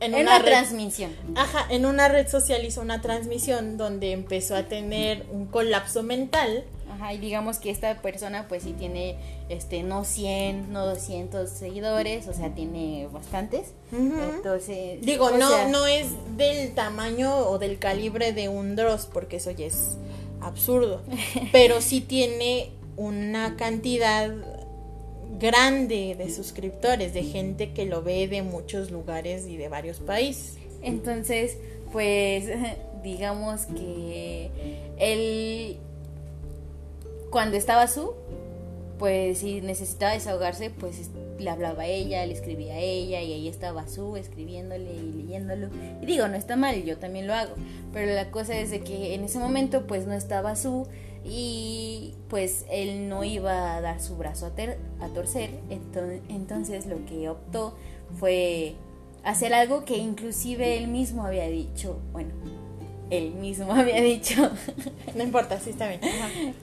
[0.00, 1.10] En, una, transmisión.
[1.34, 6.64] Ajá, en una red social hizo una transmisión donde empezó a tener un colapso mental.
[6.88, 9.16] Ajá, y digamos que esta persona pues sí tiene,
[9.48, 13.72] este, no 100, no 200 seguidores, o sea, tiene bastantes.
[13.90, 15.00] Entonces...
[15.00, 19.66] Digo, no, no es del tamaño o del calibre de un Dross, porque eso ya
[19.66, 19.96] es
[20.40, 21.02] absurdo,
[21.52, 24.30] pero sí tiene una cantidad
[25.38, 30.56] grande de suscriptores, de gente que lo ve de muchos lugares y de varios países.
[30.82, 31.58] Entonces,
[31.92, 32.46] pues
[33.02, 34.50] digamos que
[34.98, 35.76] él,
[37.30, 38.14] cuando estaba su,
[38.98, 43.48] pues si necesitaba desahogarse, pues le hablaba a ella, le escribía a ella y ahí
[43.48, 45.68] estaba su escribiéndole y leyéndolo.
[46.02, 47.54] Y digo, no está mal, yo también lo hago,
[47.92, 50.88] pero la cosa es que en ese momento pues no estaba su
[51.28, 55.50] y pues él no iba a dar su brazo a, a torcer,
[56.28, 57.74] entonces, lo que optó
[58.18, 58.74] fue
[59.24, 62.30] hacer algo que inclusive él mismo había dicho, bueno,
[63.10, 64.50] él mismo había dicho,
[65.14, 66.00] no importa, sí está bien,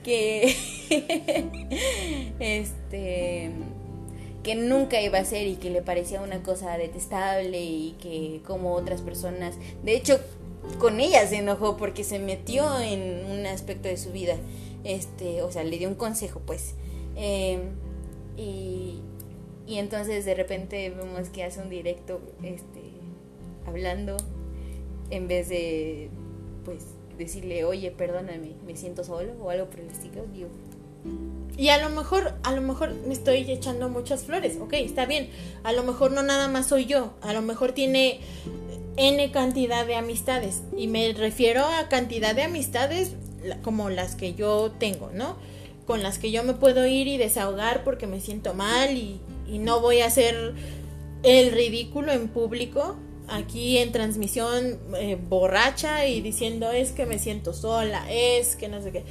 [0.03, 0.55] que
[2.39, 3.51] este
[4.43, 8.73] que nunca iba a hacer y que le parecía una cosa detestable y que como
[8.73, 10.19] otras personas, de hecho
[10.79, 14.35] con ella se enojó porque se metió en un aspecto de su vida.
[14.83, 16.75] Este, o sea, le dio un consejo, pues.
[17.15, 17.71] Em,
[18.37, 18.99] y,
[19.65, 22.81] y entonces de repente vemos que hace un directo este,
[23.65, 24.17] hablando
[25.09, 26.09] en vez de,
[26.63, 26.83] pues,
[27.17, 30.23] decirle, oye, perdóname, me siento solo o algo por el estilo.
[31.57, 35.29] Y a lo mejor, a lo mejor me estoy echando muchas flores, ok, está bien.
[35.63, 38.19] A lo mejor no nada más soy yo, a lo mejor tiene
[38.97, 40.63] N cantidad de amistades.
[40.77, 43.13] Y me refiero a cantidad de amistades
[43.63, 45.37] como las que yo tengo, ¿no?
[45.85, 49.79] Con las que yo me puedo ir y desahogar porque me siento mal y, no
[49.79, 50.55] voy a hacer
[51.21, 52.95] el ridículo en público
[53.27, 58.81] aquí en transmisión eh, borracha y diciendo es que me siento sola, es que no
[58.81, 59.03] sé qué.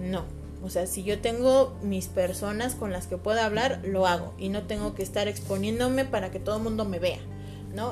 [0.00, 0.24] No,
[0.64, 4.48] o sea, si yo tengo mis personas con las que puedo hablar, lo hago y
[4.48, 7.20] no tengo que estar exponiéndome para que todo el mundo me vea,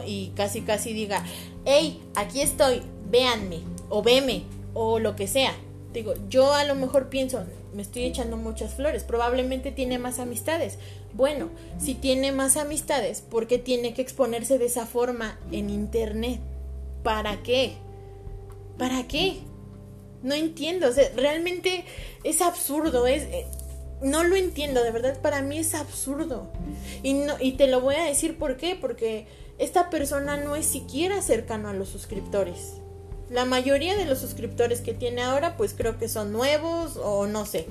[0.06, 1.24] Y casi casi diga,
[1.64, 4.42] hey, aquí estoy, véanme o veme
[4.74, 5.54] o lo que sea.
[5.92, 10.78] Digo, yo a lo mejor pienso, me estoy echando muchas flores, probablemente tiene más amistades.
[11.14, 16.40] Bueno, si tiene más amistades, ¿por qué tiene que exponerse de esa forma en internet?
[17.02, 17.76] ¿Para qué?
[18.78, 19.38] ¿Para qué?
[20.22, 21.84] No entiendo, o sea, realmente
[22.24, 23.46] es absurdo, eh,
[24.02, 26.50] no lo entiendo, de verdad para mí es absurdo.
[27.02, 29.26] Y te lo voy a decir por qué, porque
[29.58, 32.74] esta persona no es siquiera cercano a los suscriptores.
[33.30, 37.46] La mayoría de los suscriptores que tiene ahora, pues creo que son nuevos o no
[37.46, 37.66] sé.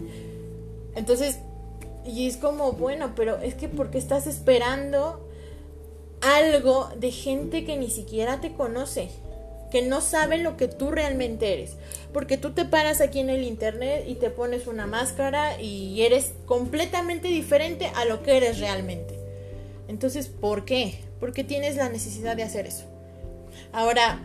[0.96, 1.40] Entonces,
[2.06, 5.28] y es como, bueno, pero es que porque estás esperando
[6.22, 9.10] algo de gente que ni siquiera te conoce,
[9.72, 11.78] que no sabe lo que tú realmente eres.
[12.14, 16.34] Porque tú te paras aquí en el internet y te pones una máscara y eres
[16.46, 19.20] completamente diferente a lo que eres realmente.
[19.88, 21.05] Entonces, ¿por qué?
[21.20, 22.86] Porque tienes la necesidad de hacer eso.
[23.72, 24.20] Ahora,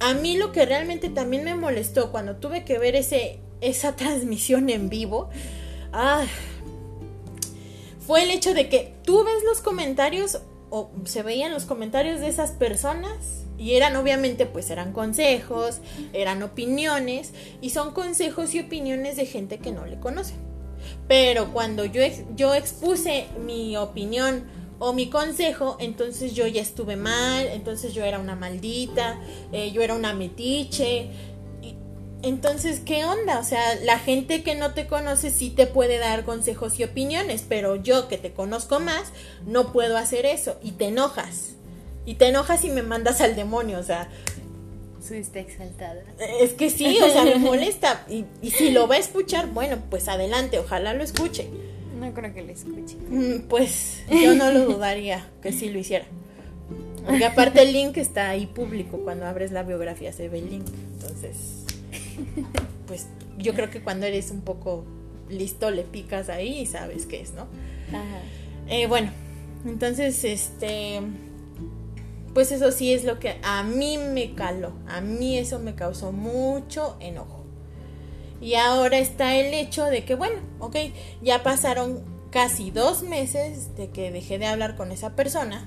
[0.00, 4.70] a mí lo que realmente también me molestó cuando tuve que ver ese, esa transmisión
[4.70, 5.30] en vivo,
[8.06, 12.28] fue el hecho de que tú ves los comentarios o se veían los comentarios de
[12.28, 15.78] esas personas y eran obviamente pues eran consejos,
[16.12, 20.34] eran opiniones y son consejos y opiniones de gente que no le conoce.
[21.06, 22.02] Pero cuando yo,
[22.34, 24.44] yo expuse mi opinión
[24.84, 29.18] o mi consejo, entonces yo ya estuve mal, entonces yo era una maldita,
[29.50, 31.08] eh, yo era una metiche.
[32.20, 33.38] entonces, ¿qué onda?
[33.38, 37.46] O sea, la gente que no te conoce sí te puede dar consejos y opiniones,
[37.48, 39.04] pero yo que te conozco más,
[39.46, 40.58] no puedo hacer eso.
[40.62, 41.54] Y te enojas.
[42.04, 44.10] Y te enojas y me mandas al demonio, o sea.
[45.06, 46.02] Subiste exaltada.
[46.40, 48.04] Es que sí, o sea, me molesta.
[48.10, 51.48] Y, y si lo va a escuchar, bueno, pues adelante, ojalá lo escuche.
[52.04, 52.96] No creo que lo escuche.
[53.08, 56.04] Mm, pues yo no lo dudaría que sí lo hiciera.
[57.06, 60.66] Porque aparte el link está ahí público, cuando abres la biografía se ve el link.
[60.92, 61.64] Entonces,
[62.86, 63.06] pues
[63.38, 64.84] yo creo que cuando eres un poco
[65.30, 67.46] listo le picas ahí y sabes qué es, ¿no?
[67.88, 68.20] Ajá.
[68.68, 69.10] Eh, bueno,
[69.64, 71.00] entonces, este,
[72.34, 76.12] pues eso sí es lo que a mí me caló, a mí eso me causó
[76.12, 77.43] mucho enojo.
[78.44, 80.76] Y ahora está el hecho de que, bueno, ok,
[81.22, 85.66] ya pasaron casi dos meses de que dejé de hablar con esa persona.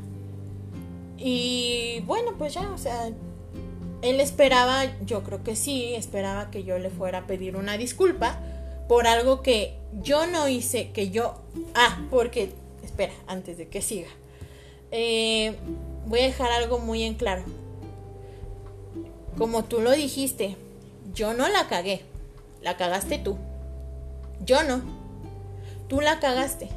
[1.17, 3.07] Y bueno, pues ya, o sea,
[4.03, 8.39] él esperaba, yo creo que sí, esperaba que yo le fuera a pedir una disculpa
[8.87, 9.73] por algo que
[10.03, 11.41] yo no hice, que yo...
[11.73, 12.51] Ah, porque,
[12.83, 14.09] espera, antes de que siga.
[14.91, 15.55] Eh,
[16.05, 17.41] voy a dejar algo muy en claro.
[19.35, 20.57] Como tú lo dijiste,
[21.15, 22.03] yo no la cagué.
[22.61, 23.37] La cagaste tú.
[24.45, 24.81] Yo no.
[25.87, 26.69] Tú la cagaste.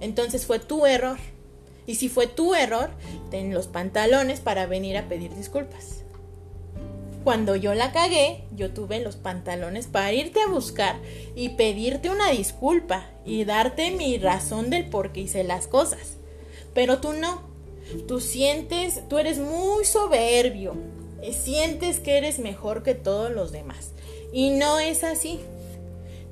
[0.00, 1.18] Entonces fue tu error.
[1.86, 2.90] Y si fue tu error,
[3.30, 6.04] ten los pantalones para venir a pedir disculpas.
[7.24, 10.96] Cuando yo la cagué, yo tuve los pantalones para irte a buscar
[11.34, 16.14] y pedirte una disculpa y darte mi razón del por qué hice las cosas.
[16.72, 17.42] Pero tú no.
[18.08, 20.74] Tú sientes, tú eres muy soberbio.
[21.32, 23.90] Sientes que eres mejor que todos los demás.
[24.32, 25.40] Y no es así.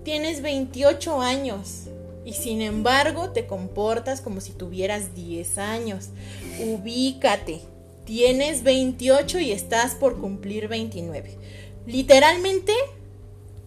[0.04, 1.84] Tienes 28 años
[2.24, 6.10] y sin embargo te comportas como si tuvieras 10 años.
[6.60, 7.60] Ubícate.
[8.04, 11.36] Tienes 28 y estás por cumplir 29.
[11.86, 12.72] Literalmente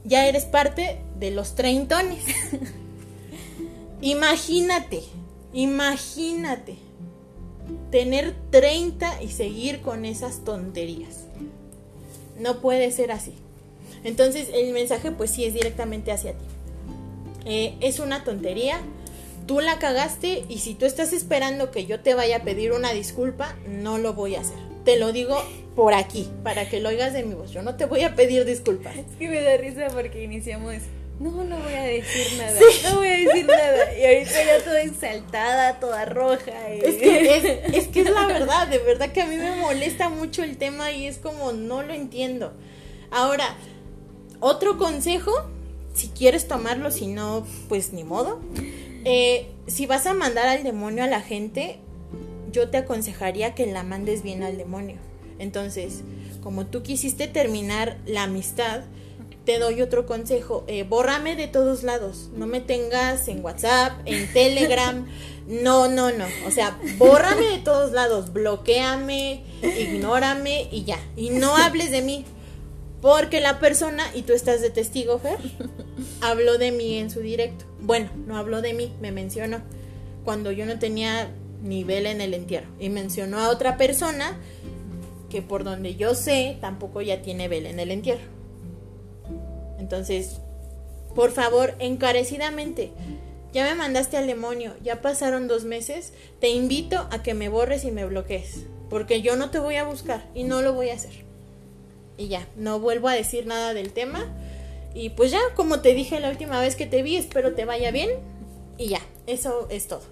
[0.04, 2.24] ya eres parte de los treintones.
[4.02, 5.04] imagínate,
[5.54, 6.78] imagínate
[7.92, 11.26] tener 30 y seguir con esas tonterías.
[12.40, 13.34] No puede ser así.
[14.04, 16.46] Entonces el mensaje pues sí es directamente hacia ti.
[17.46, 18.80] Eh, es una tontería,
[19.48, 22.92] tú la cagaste y si tú estás esperando que yo te vaya a pedir una
[22.92, 24.58] disculpa, no lo voy a hacer.
[24.86, 25.42] Te lo digo
[25.76, 27.52] por aquí, para que lo oigas de mi voz.
[27.52, 28.96] Yo no te voy a pedir disculpas.
[28.96, 30.76] Es que me da risa porque iniciamos
[31.22, 32.60] no, no voy a decir nada.
[32.84, 33.98] No voy a decir nada.
[33.98, 36.70] Y ahorita ya toda exaltada, toda roja.
[36.70, 37.36] Es, que
[37.68, 40.58] es, es, que es la verdad, de verdad que a mí me molesta mucho el
[40.58, 42.54] tema y es como no lo entiendo.
[43.12, 43.56] Ahora,
[44.42, 45.32] otro consejo,
[45.94, 48.42] si quieres tomarlo, si no, pues ni modo.
[49.06, 51.80] Eh, si vas a mandar al demonio a la gente,
[52.52, 54.98] yo te aconsejaría que la mandes bien al demonio.
[55.40, 56.02] Entonces,
[56.44, 58.82] como tú quisiste terminar la amistad,
[59.46, 60.64] te doy otro consejo.
[60.68, 62.30] Eh, bórrame de todos lados.
[62.36, 65.08] No me tengas en WhatsApp, en Telegram.
[65.48, 66.26] No, no, no.
[66.48, 68.32] O sea, bórrame de todos lados.
[68.32, 71.00] Bloquéame, ignórame y ya.
[71.18, 72.26] Y no hables de mí.
[73.02, 75.40] Porque la persona, y tú estás de testigo, Fer,
[76.22, 77.66] habló de mí en su directo.
[77.80, 79.62] Bueno, no habló de mí, me mencionó.
[80.24, 81.32] Cuando yo no tenía
[81.64, 82.68] nivel en el entierro.
[82.80, 84.38] Y mencionó a otra persona
[85.30, 88.28] que por donde yo sé tampoco ya tiene vela en el entierro.
[89.80, 90.42] Entonces,
[91.16, 92.92] por favor, encarecidamente,
[93.54, 97.84] ya me mandaste al demonio, ya pasaron dos meses, te invito a que me borres
[97.84, 100.96] y me bloquees, porque yo no te voy a buscar y no lo voy a
[100.96, 101.31] hacer.
[102.22, 104.24] Y ya, no vuelvo a decir nada del tema.
[104.94, 107.90] Y pues ya, como te dije la última vez que te vi, espero te vaya
[107.90, 108.12] bien.
[108.78, 110.04] Y ya, eso es todo.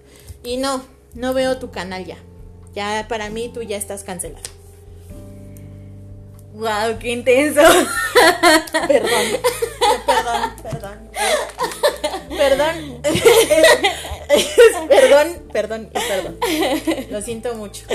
[0.43, 0.83] Y no,
[1.13, 2.17] no veo tu canal ya.
[2.73, 4.43] Ya para mí tú ya estás cancelado.
[6.53, 7.61] Wow, qué intenso.
[8.87, 9.25] Perdón.
[10.07, 11.09] Perdón, perdón.
[12.39, 13.01] Perdón.
[14.87, 16.37] perdón, perdón, perdón.
[17.11, 17.85] Lo siento mucho.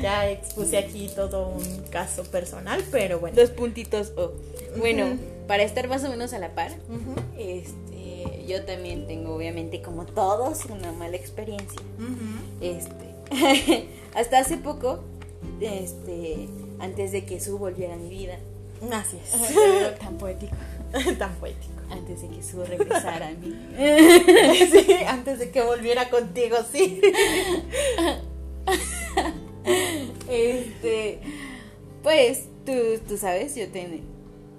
[0.00, 3.36] Ya expuse aquí todo un caso personal, pero bueno.
[3.36, 4.32] Dos puntitos O.
[4.76, 6.72] Bueno, para estar más o menos a la par,
[7.38, 11.80] este, yo también tengo, obviamente, como todos, una mala experiencia.
[12.60, 15.00] Este, hasta hace poco,
[15.60, 16.48] este
[16.82, 18.38] antes de que Su volviera a mi vida.
[18.92, 19.98] Así es.
[19.98, 20.56] tan poético.
[21.18, 21.71] tan poético.
[21.92, 23.54] Antes de que Su regresara a mí.
[24.70, 27.00] sí, antes de que volviera contigo, sí.
[30.30, 31.20] este,
[32.02, 32.72] pues, tú,
[33.06, 33.66] tú sabes, yo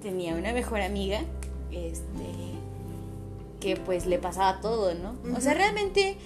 [0.02, 1.22] tenía una mejor amiga,
[1.72, 2.24] este,
[3.60, 5.16] que pues le pasaba todo, ¿no?
[5.36, 6.18] O sea, realmente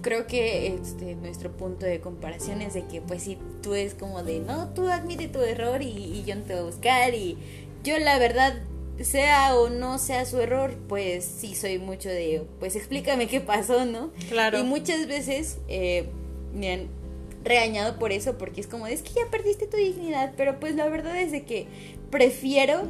[0.00, 4.22] creo que este, nuestro punto de comparación es de que pues si tú es como
[4.22, 7.36] de no, tú admite tu error y, yo no te voy a buscar y
[7.82, 8.54] yo la verdad
[9.00, 13.84] sea o no sea su error, pues sí soy mucho de, pues explícame qué pasó,
[13.84, 14.10] ¿no?
[14.28, 14.58] Claro.
[14.58, 16.06] Y muchas veces eh,
[16.54, 16.88] me han
[17.44, 20.88] regañado por eso, porque es como, es que ya perdiste tu dignidad, pero pues la
[20.88, 21.66] verdad es de que
[22.10, 22.82] prefiero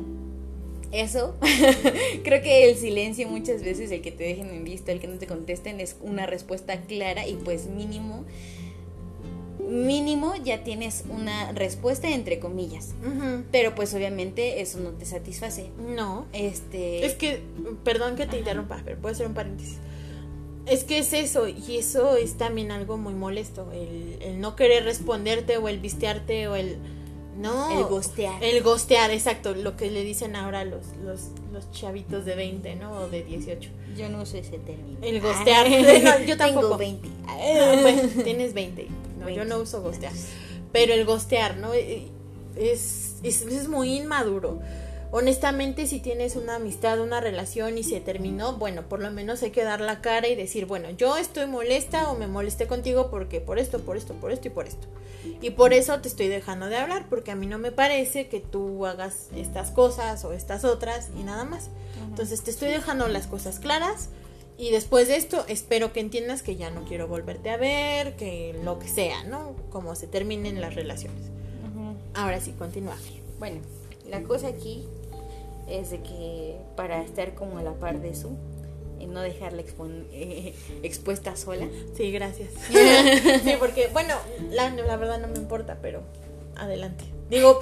[0.93, 1.37] eso.
[2.25, 5.19] Creo que el silencio muchas veces, el que te dejen en visto, el que no
[5.19, 8.25] te contesten, es una respuesta clara y pues mínimo,
[9.67, 12.95] mínimo ya tienes una respuesta entre comillas.
[13.51, 15.71] Pero pues obviamente eso no te satisface.
[15.79, 16.27] No.
[16.33, 17.05] Este...
[17.05, 17.43] Es que,
[17.85, 19.79] perdón que te interrumpa, pero puedo hacer un paréntesis.
[20.67, 24.83] Es que es eso, y eso es también algo muy molesto, el, el no querer
[24.83, 26.79] responderte o el vistearte o el
[27.39, 27.79] no.
[27.79, 28.43] El gostear.
[28.43, 29.55] El gostear, exacto.
[29.55, 32.93] Lo que le dicen ahora los, los, los chavitos de 20, ¿no?
[32.93, 33.71] O de 18.
[33.97, 34.99] Yo no sé ese término.
[35.03, 35.69] El gostear.
[36.27, 36.77] yo tampoco.
[36.77, 37.09] Tengo 20.
[37.83, 38.89] pues, tienes 20.
[39.31, 40.13] No, yo no uso gostear.
[40.73, 41.73] Pero el gostear, ¿no?
[41.75, 44.61] Es, es, es muy inmaduro
[45.11, 49.51] honestamente si tienes una amistad, una relación y se terminó, bueno, por lo menos hay
[49.51, 53.41] que dar la cara y decir, bueno, yo estoy molesta o me molesté contigo porque
[53.41, 54.87] por esto, por esto, por esto y por esto.
[55.41, 58.41] Y por eso te estoy dejando de hablar, porque a mí no me parece que
[58.41, 61.71] tú hagas estas cosas o estas otras y nada más.
[62.09, 64.11] Entonces te estoy dejando las cosas claras
[64.59, 68.55] y después de esto espero que entiendas que ya no quiero volverte a ver, que
[68.65, 69.55] lo que sea, ¿no?
[69.71, 71.23] Como se terminen las relaciones.
[72.15, 72.97] Ahora sí, continúa.
[73.39, 73.61] Bueno,
[74.09, 74.85] la cosa aquí
[75.69, 78.31] es de que para estar como a la par de eso,
[78.99, 79.63] y no dejarla
[80.13, 81.69] eh, expuesta sola.
[81.97, 82.51] Sí, gracias.
[83.45, 84.15] sí, porque, bueno,
[84.51, 86.03] la, la verdad no me importa, pero
[86.57, 87.05] adelante.
[87.29, 87.61] Digo,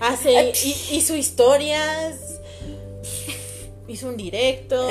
[0.00, 0.52] hace,
[0.92, 2.37] hizo historias,
[3.88, 4.86] hizo un directo,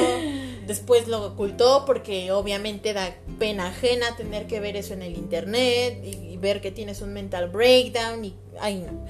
[0.65, 6.03] después lo ocultó porque obviamente da pena ajena tener que ver eso en el internet
[6.03, 9.05] y, y ver que tienes un mental breakdown y, ay no.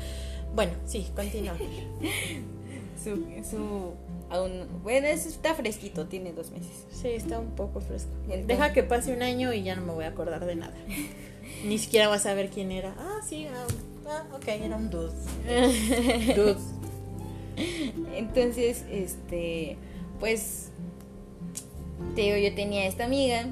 [0.54, 1.58] Bueno, sí, continúa.
[3.04, 3.94] su, su
[4.30, 6.86] aún, bueno, está fresquito, tiene dos meses.
[6.92, 8.10] Sí, está un poco fresco.
[8.46, 10.76] Deja que pase un año y ya no me voy a acordar de nada.
[11.66, 12.96] Ni siquiera vas a saber quién era.
[12.98, 13.68] Ah, sí, ah,
[14.08, 15.14] ah ok, era un dude.
[16.36, 16.77] dude.
[18.16, 19.78] Entonces, este,
[20.20, 20.70] pues,
[22.16, 23.46] te digo, yo tenía esta amiga.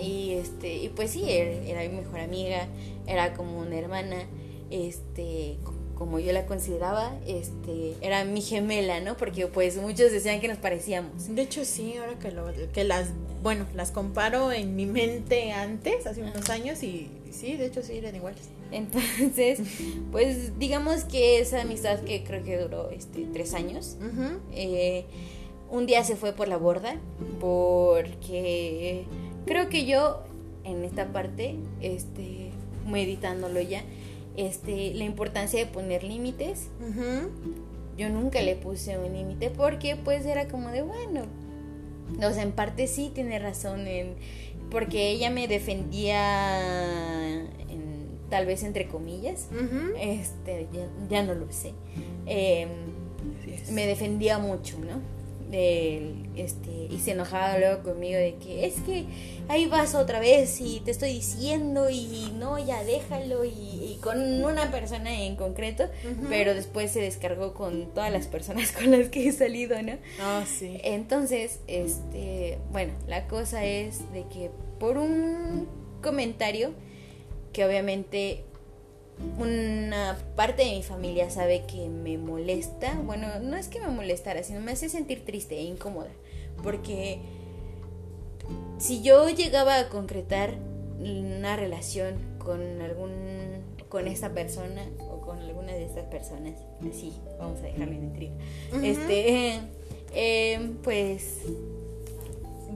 [0.00, 2.68] Y este, y pues sí, era, era mi mejor amiga,
[3.06, 4.16] era como una hermana.
[4.70, 5.56] Este,
[5.98, 9.16] como yo la consideraba, este, era mi gemela, ¿no?
[9.16, 11.34] Porque pues muchos decían que nos parecíamos.
[11.34, 13.08] De hecho, sí, ahora que, lo, que las,
[13.42, 17.98] bueno, las comparo en mi mente antes, hace unos años, y sí, de hecho sí,
[17.98, 18.48] eran iguales.
[18.72, 19.60] Entonces,
[20.12, 23.96] pues digamos que esa amistad que creo que duró este, tres años,
[24.52, 25.04] eh,
[25.70, 26.96] un día se fue por la borda,
[27.40, 29.04] porque
[29.46, 30.22] creo que yo
[30.64, 32.50] en esta parte, este,
[32.86, 33.82] meditándolo ya,
[34.36, 36.68] este, la importancia de poner límites.
[37.96, 41.22] Yo nunca le puse un límite porque pues era como de, bueno,
[42.18, 44.14] o sea, en parte sí tiene razón en,
[44.70, 47.44] porque ella me defendía
[48.30, 49.48] tal vez entre comillas,
[50.00, 50.66] este,
[51.08, 51.72] ya, no lo sé,
[52.26, 52.68] em,
[53.72, 55.18] me defendía mucho, ¿no?
[55.50, 59.06] este, y se enojaba luego conmigo de que es que
[59.48, 64.70] ahí vas otra vez y te estoy diciendo y no, ya déjalo y, con una
[64.70, 65.88] persona en concreto,
[66.28, 69.94] pero después se descargó con todas las personas con las que he salido, ¿no?
[70.20, 70.78] Ah, sí.
[70.84, 75.66] Entonces, este, bueno, la cosa es de que por un
[76.00, 76.72] comentario
[77.52, 78.44] que obviamente
[79.38, 82.94] una parte de mi familia sabe que me molesta.
[83.04, 86.10] Bueno, no es que me molestara, sino me hace sentir triste e incómoda.
[86.62, 87.20] Porque
[88.78, 90.54] si yo llegaba a concretar
[90.98, 93.38] una relación con algún
[93.88, 96.54] con esta persona o con alguna de estas personas,
[96.88, 98.34] así, vamos a dejarlo en intriga.
[98.82, 99.60] Este,
[100.14, 101.42] eh, pues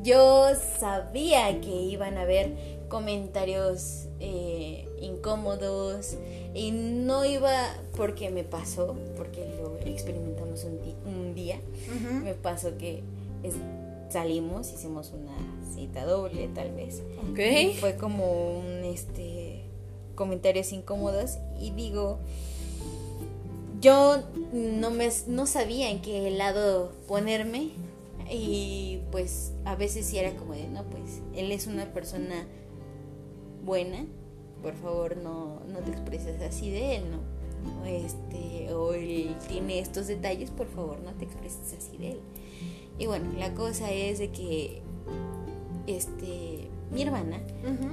[0.03, 0.47] yo
[0.79, 6.19] sabía que iban a haber comentarios eh, incómodos.
[6.55, 7.51] Y no iba
[7.97, 11.59] porque me pasó, porque lo experimentamos un, día,
[12.23, 13.03] me pasó que
[14.11, 15.33] salimos, hicimos una
[15.75, 17.03] cita doble tal vez.
[17.33, 17.73] Okay.
[17.73, 19.63] fue como un este
[20.15, 21.39] comentarios incómodos.
[21.59, 22.19] Y digo
[23.81, 24.23] yo
[24.53, 27.71] no me no sabía en qué lado ponerme.
[28.31, 32.47] Y pues a veces sí era como de no pues él es una persona
[33.65, 34.07] buena
[34.63, 37.85] por favor no, no te expreses así de él, ¿no?
[37.85, 42.21] Este, o él tiene estos detalles, por favor no te expreses así de él.
[42.99, 44.81] Y bueno, la cosa es de que
[45.87, 47.41] este mi hermana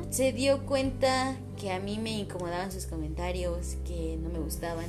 [0.09, 4.85] se dio cuenta que a mí me incomodaban sus comentarios, que no me gustaban.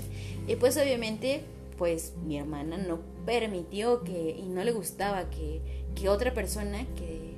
[0.49, 1.43] Y pues obviamente,
[1.79, 5.61] pues mi hermana no permitió que, y no le gustaba que,
[5.95, 7.30] que otra persona que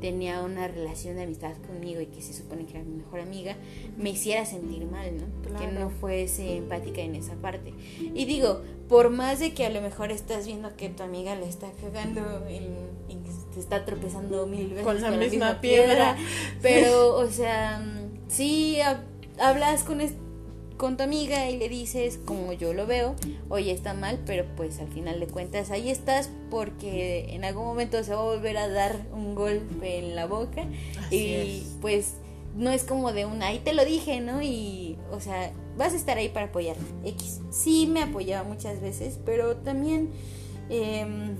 [0.00, 3.56] tenía una relación de amistad conmigo y que se supone que era mi mejor amiga,
[3.96, 5.58] me hiciera sentir mal, ¿no?
[5.58, 7.72] Que no fuese empática en esa parte.
[7.98, 11.48] Y digo, por más de que a lo mejor estás viendo que tu amiga le
[11.48, 12.60] está cagando y,
[13.54, 16.14] te está tropezando mil veces con la, misma, piedra,
[16.60, 17.82] pero, o sea,
[18.28, 18.78] sí
[19.38, 20.02] hablas con,
[20.76, 23.14] con tu amiga y le dices, como yo lo veo,
[23.48, 28.02] oye, está mal, pero pues al final de cuentas ahí estás porque en algún momento
[28.04, 30.64] se va a volver a dar un golpe en la boca
[31.10, 32.14] y pues
[32.56, 34.42] no es como de un, ahí te lo dije, ¿no?
[34.42, 36.84] Y, o sea, vas a estar ahí para apoyarme.
[37.04, 37.40] X.
[37.50, 40.10] Sí me apoyaba muchas veces, pero también,
[40.70, 41.36] em,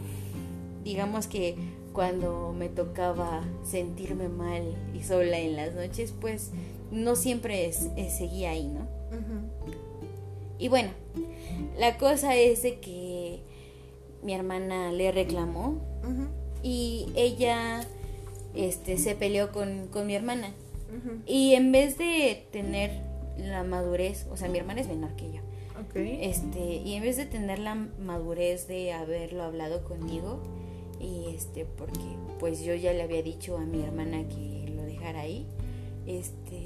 [0.84, 1.57] digamos que
[1.93, 4.62] cuando me tocaba sentirme mal
[4.95, 6.51] y sola en las noches, pues
[6.91, 8.95] no siempre seguía ahí, ¿no?
[10.59, 10.91] Y bueno,
[11.79, 13.41] la cosa es de que
[14.23, 15.81] mi hermana le reclamó
[16.63, 17.87] y ella
[18.55, 20.53] este, se peleó con, mi hermana.
[21.27, 22.91] Y en vez de tener
[23.37, 25.41] la madurez, o sea, mi hermana es menor que yo.
[25.95, 30.41] Este, y en vez de tener la madurez de haberlo hablado conmigo,
[31.01, 32.01] y este, porque
[32.39, 35.47] pues yo ya le había dicho a mi hermana que lo dejara ahí,
[36.07, 36.66] este,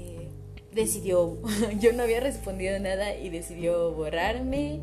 [0.73, 1.37] decidió,
[1.79, 4.79] yo no había respondido nada y decidió borrarme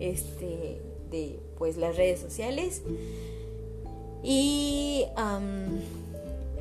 [0.00, 0.80] este,
[1.10, 2.82] de pues las redes sociales.
[4.22, 5.04] Y,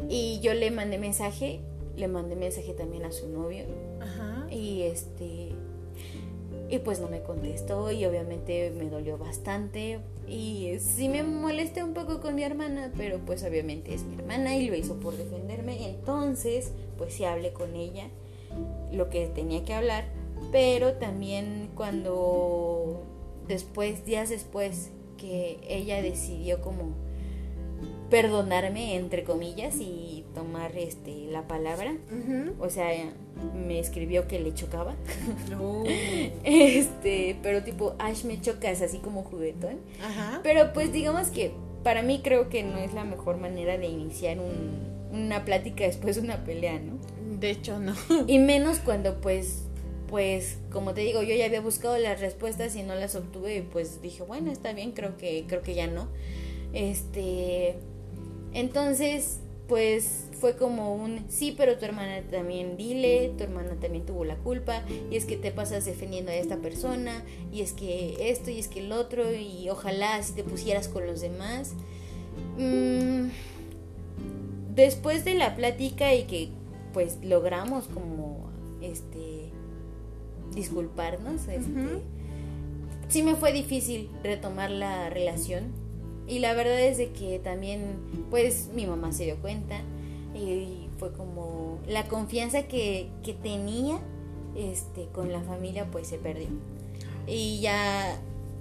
[0.09, 1.61] y yo le mandé mensaje,
[1.95, 3.65] le mandé mensaje también a su novio.
[4.49, 5.49] Y este
[6.69, 11.93] y pues no me contestó y obviamente me dolió bastante y sí me molesté un
[11.93, 15.89] poco con mi hermana, pero pues obviamente es mi hermana y lo hizo por defenderme,
[15.89, 18.09] entonces pues sí hablé con ella
[18.93, 20.05] lo que tenía que hablar,
[20.51, 23.03] pero también cuando
[23.47, 26.93] después, días después, que ella decidió como
[28.09, 31.95] perdonarme entre comillas y tomar este la palabra
[32.59, 32.91] o sea
[33.55, 34.95] me escribió que le chocaba.
[36.43, 39.79] Este pero tipo Ash me chocas así como juguetón.
[40.43, 44.37] Pero pues digamos que para mí creo que no es la mejor manera de iniciar
[45.11, 46.99] una plática después de una pelea no
[47.43, 47.93] de hecho, no.
[48.27, 49.63] Y menos cuando pues
[50.07, 53.61] pues como te digo, yo ya había buscado las respuestas y no las obtuve, y
[53.61, 56.07] pues dije, bueno, está bien, creo que creo que ya no.
[56.71, 57.77] Este,
[58.53, 64.23] entonces, pues fue como un sí, pero tu hermana también dile, tu hermana también tuvo
[64.23, 68.51] la culpa, y es que te pasas defendiendo a esta persona, y es que esto,
[68.51, 71.73] y es que el otro, y ojalá si te pusieras con los demás.
[72.59, 73.29] Mm,
[74.75, 76.49] después de la plática y que
[76.93, 78.49] pues logramos como
[78.81, 79.51] este
[80.53, 82.01] disculparnos, este,
[83.07, 85.71] sí me fue difícil retomar la relación
[86.27, 87.95] y la verdad es de que también
[88.29, 89.81] pues mi mamá se dio cuenta
[90.33, 93.99] y fue como la confianza que, que tenía
[94.55, 96.47] este con la familia pues se perdió.
[97.27, 98.19] Y ya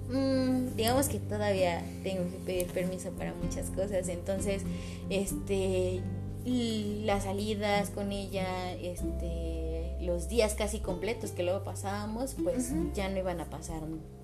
[0.09, 4.63] mm, digamos que todavía tengo que pedir permiso para muchas cosas entonces
[5.09, 6.01] este
[6.45, 13.17] las salidas con ella este los días casi completos que luego pasábamos pues ya no
[13.17, 13.81] iban a pasar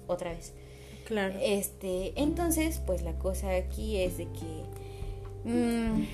[0.08, 0.54] otra vez.
[1.06, 1.34] Claro.
[1.42, 6.06] este entonces pues la cosa aquí es de que mm,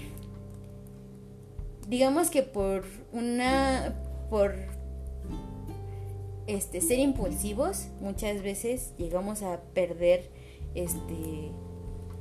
[1.90, 3.94] digamos que por una
[4.30, 4.56] por
[6.48, 10.30] este ser impulsivos muchas veces llegamos a perder
[10.76, 11.52] este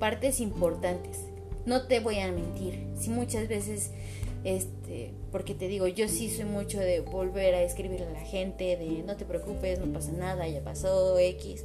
[0.01, 1.21] partes importantes
[1.67, 3.91] no te voy a mentir sí muchas veces
[4.45, 8.77] este porque te digo yo sí soy mucho de volver a escribirle a la gente
[8.77, 11.65] de no te preocupes no pasa nada ya pasó x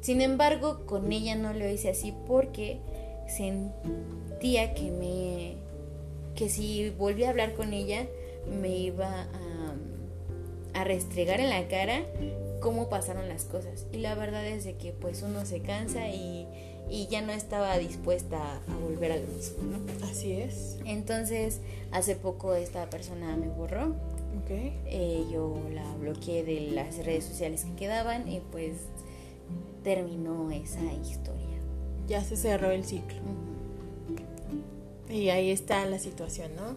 [0.00, 2.78] sin embargo con ella no lo hice así porque
[3.28, 5.56] sentía que me
[6.34, 8.06] que si volví a hablar con ella
[8.60, 9.74] me iba a,
[10.74, 12.02] a restregar en la cara
[12.60, 13.86] cómo pasaron las cosas.
[13.92, 16.48] Y la verdad es de que pues uno se cansa y,
[16.88, 20.06] y ya no estaba dispuesta a volver a lo mismo, ¿no?
[20.06, 20.78] Así es.
[20.84, 21.60] Entonces,
[21.90, 23.88] hace poco esta persona me borró.
[24.42, 24.50] Ok.
[24.50, 28.76] Eh, yo la bloqueé de las redes sociales que quedaban y pues
[29.82, 31.58] terminó esa historia.
[32.06, 33.18] Ya se cerró el ciclo.
[35.08, 36.74] Y ahí está la situación, ¿no?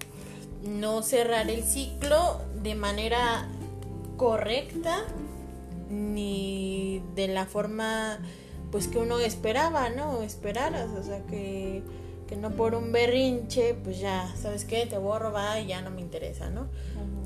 [0.70, 3.47] No cerrar el ciclo de manera
[4.18, 5.05] correcta
[5.89, 8.20] ni de la forma
[8.72, 10.22] pues que uno esperaba, ¿no?
[10.22, 11.82] Esperaras, o sea que,
[12.28, 14.86] que no por un berrinche, pues ya, ¿sabes qué?
[14.86, 16.67] Te borro, va y ya no me interesa, ¿no?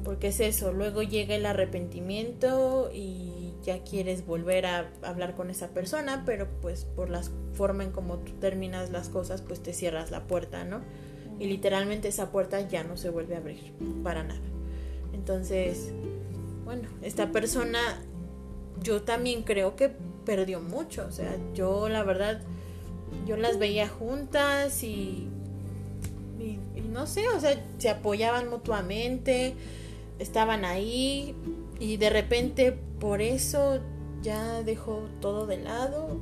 [0.03, 5.69] Porque es eso, luego llega el arrepentimiento y ya quieres volver a hablar con esa
[5.69, 7.21] persona, pero pues por la
[7.53, 10.81] forma en como tú terminas las cosas, pues te cierras la puerta, ¿no?
[11.39, 13.73] Y literalmente esa puerta ya no se vuelve a abrir
[14.03, 14.41] para nada.
[15.13, 15.91] Entonces,
[16.65, 17.79] bueno, esta persona
[18.81, 19.91] yo también creo que
[20.25, 22.41] perdió mucho, o sea, yo la verdad,
[23.27, 25.27] yo las veía juntas y,
[26.39, 26.59] y,
[26.91, 29.55] no sé, o sea, se apoyaban mutuamente,
[30.19, 31.35] estaban ahí
[31.79, 33.79] y de repente por eso
[34.21, 36.21] ya dejó todo de lado.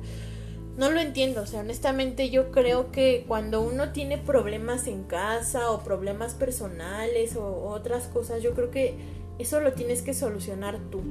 [0.76, 5.70] No lo entiendo, o sea, honestamente yo creo que cuando uno tiene problemas en casa
[5.70, 8.94] o problemas personales o otras cosas, yo creo que
[9.38, 11.02] eso lo tienes que solucionar tú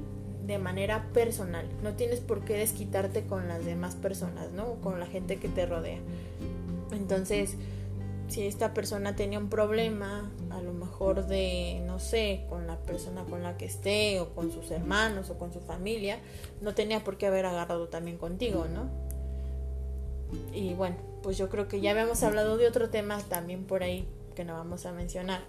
[0.45, 1.65] de manera personal.
[1.83, 4.75] No tienes por qué desquitarte con las demás personas, ¿no?
[4.81, 5.99] Con la gente que te rodea.
[6.91, 7.55] Entonces,
[8.27, 13.23] si esta persona tenía un problema, a lo mejor de, no sé, con la persona
[13.25, 16.19] con la que esté, o con sus hermanos, o con su familia,
[16.61, 18.89] no tenía por qué haber agarrado también contigo, ¿no?
[20.53, 24.07] Y bueno, pues yo creo que ya habíamos hablado de otro tema también por ahí
[24.33, 25.41] que no vamos a mencionar.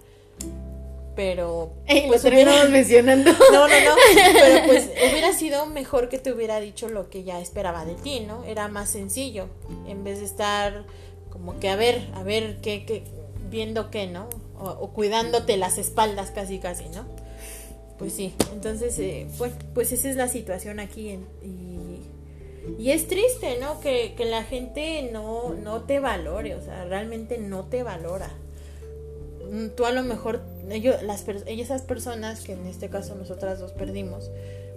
[1.14, 3.30] Pero Ey, pues hubiera- mencionando.
[3.52, 3.94] no, no, no.
[4.32, 8.20] Pero pues hubiera sido mejor que te hubiera dicho lo que ya esperaba de ti,
[8.20, 8.44] ¿no?
[8.44, 9.48] Era más sencillo.
[9.86, 10.84] En vez de estar
[11.30, 13.04] como que a ver, a ver qué, qué
[13.50, 14.28] viendo qué, ¿no?
[14.58, 17.04] O, o cuidándote las espaldas casi, casi, ¿no?
[17.98, 18.32] Pues sí.
[18.54, 21.10] Entonces, eh, pues, pues esa es la situación aquí.
[21.10, 22.00] en- y,
[22.82, 23.80] y es triste, ¿no?
[23.80, 28.30] Que, que la gente no, no te valore, o sea, realmente no te valora
[29.50, 30.40] mm, tú a lo mejor
[30.70, 34.30] ellos, las, esas personas que en este caso nosotras dos perdimos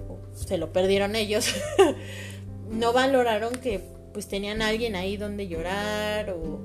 [0.10, 1.54] o se lo perdieron ellos
[2.70, 3.82] no valoraron que
[4.14, 6.62] pues tenían a alguien ahí donde llorar o,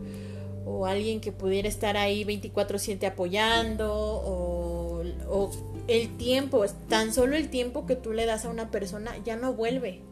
[0.65, 5.51] o alguien que pudiera estar ahí 24/7 apoyando o, o
[5.89, 9.53] el tiempo tan solo el tiempo que tú le das a una persona ya no
[9.53, 10.03] vuelve.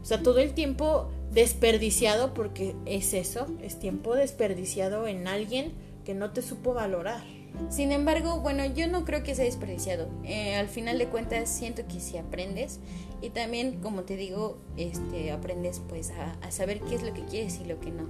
[0.00, 5.72] O sea todo el tiempo desperdiciado porque es eso es tiempo desperdiciado en alguien
[6.04, 10.08] que no te supo valorar Sin embargo, bueno, yo no creo que sea desperdiciado.
[10.24, 12.80] Eh, al final de cuentas, siento que si aprendes
[13.22, 17.24] y también, como te digo, este, aprendes pues a, a saber qué es lo que
[17.24, 18.08] quieres y lo que no.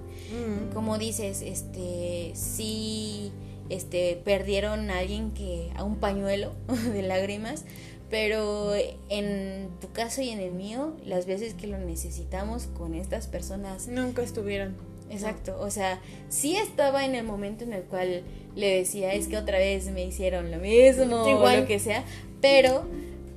[0.73, 3.33] Como dices, este, si
[3.71, 6.53] este, perdieron a alguien que, a un pañuelo
[6.93, 7.65] de lágrimas,
[8.11, 8.75] Pero
[9.09, 13.87] en tu caso y en el mío, las veces que lo necesitamos con estas personas...
[13.87, 14.90] Nunca estuvieron.
[15.11, 18.23] Exacto, o sea, sí estaba en el momento en el cual
[18.55, 22.05] le decía, es que otra vez me hicieron lo mismo o lo que sea,
[22.41, 22.85] pero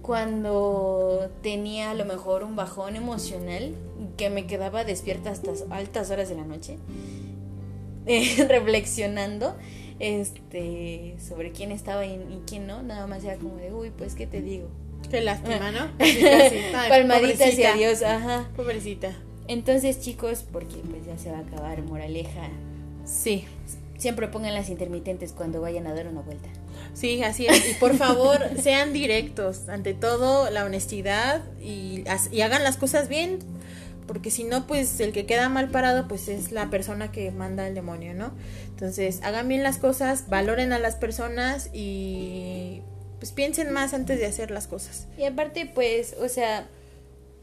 [0.04, 3.74] cuando tenía a lo mejor un bajón emocional
[4.18, 6.78] que me quedaba despierta hasta altas horas de la noche,
[8.06, 9.56] eh, reflexionando
[10.00, 14.28] este sobre quién estaba y, quién no, nada más era como de, uy, pues qué
[14.28, 14.70] te digo.
[15.10, 15.90] Qué lástima, ¿no?
[16.90, 18.50] Palmaditas y adiós, ajá.
[18.56, 19.14] Pobrecita.
[19.48, 22.50] Entonces, chicos, porque pues ya se va a acabar, moraleja.
[23.06, 23.46] Sí.
[23.98, 26.50] Siempre pongan las intermitentes cuando vayan a dar una vuelta.
[26.94, 27.72] Sí, así es.
[27.72, 29.70] Y por favor, sean directos.
[29.70, 33.40] Ante todo, la honestidad y, y hagan las cosas bien
[34.08, 37.68] porque si no, pues el que queda mal parado, pues es la persona que manda
[37.68, 38.32] el demonio, ¿no?
[38.68, 42.82] Entonces, hagan bien las cosas, valoren a las personas y
[43.20, 45.08] pues piensen más antes de hacer las cosas.
[45.18, 46.68] Y aparte, pues, o sea,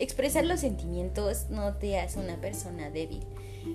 [0.01, 3.21] expresar los sentimientos no te hace una persona débil,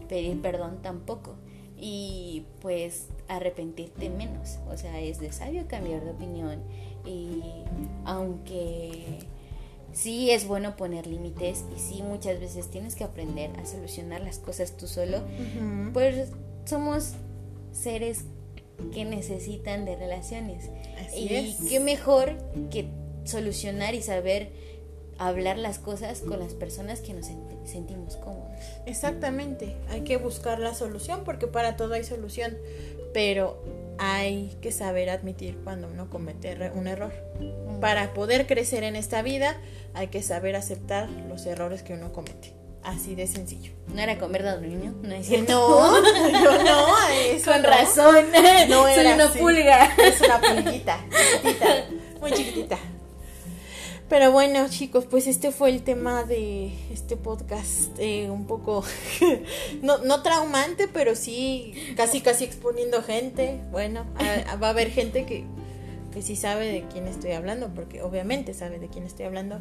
[0.09, 1.35] pedir perdón tampoco.
[1.77, 6.61] Y pues arrepentirte menos, o sea, es de sabio cambiar de opinión
[7.05, 7.41] y
[8.05, 9.19] aunque
[9.91, 14.39] sí es bueno poner límites y sí muchas veces tienes que aprender a solucionar las
[14.39, 15.21] cosas tú solo,
[15.93, 16.29] pues
[16.65, 17.13] somos
[17.71, 18.25] seres
[18.93, 20.69] que necesitan de relaciones.
[21.15, 22.37] y qué mejor
[22.69, 22.87] que
[23.25, 24.51] solucionar y saber
[25.17, 27.27] hablar las cosas con las personas que nos
[27.65, 28.51] sentimos cómodos.
[28.85, 32.57] Exactamente, hay que buscar la solución porque para todo hay solución,
[33.13, 33.61] pero
[33.97, 37.13] hay que saber admitir cuando uno comete un error.
[37.79, 39.57] Para poder crecer en esta vida
[39.93, 42.53] hay que saber aceptar los errores que uno comete.
[42.83, 43.71] Así de sencillo.
[43.87, 44.93] ¿No era comer niño?
[45.01, 45.53] No, es cierto.
[45.53, 46.01] no,
[46.31, 48.25] yo no, eso Con razón.
[48.69, 49.95] No era Soy una pulga.
[49.97, 50.99] Es una pulguita,
[51.41, 51.67] chiquitita,
[52.19, 52.77] muy chiquitita.
[54.07, 58.83] Pero bueno, chicos, pues este fue el tema de este podcast, eh, un poco,
[59.81, 63.59] no, no traumante, pero sí casi casi exponiendo gente.
[63.71, 64.05] Bueno,
[64.61, 65.45] va a haber gente que,
[66.13, 69.59] que sí sabe de quién estoy hablando, porque obviamente sabe de quién estoy hablando.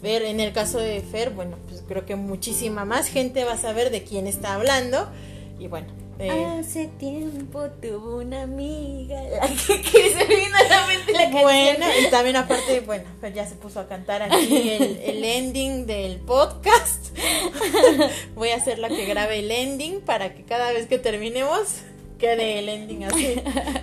[0.00, 3.58] Fer, en el caso de Fer, bueno, pues creo que muchísima más gente va a
[3.58, 5.06] saber de quién está hablando.
[5.58, 5.88] Y bueno,
[6.18, 11.42] eh, Hace tiempo tuvo una amiga la que, se vino a la mente la canción.
[11.42, 15.86] Bueno, y también aparte, bueno, pues ya se puso a cantar aquí el, el ending
[15.86, 17.16] del podcast.
[18.34, 21.82] Voy a hacer la que grabe el ending para que cada vez que terminemos
[22.22, 23.34] quede el ending así,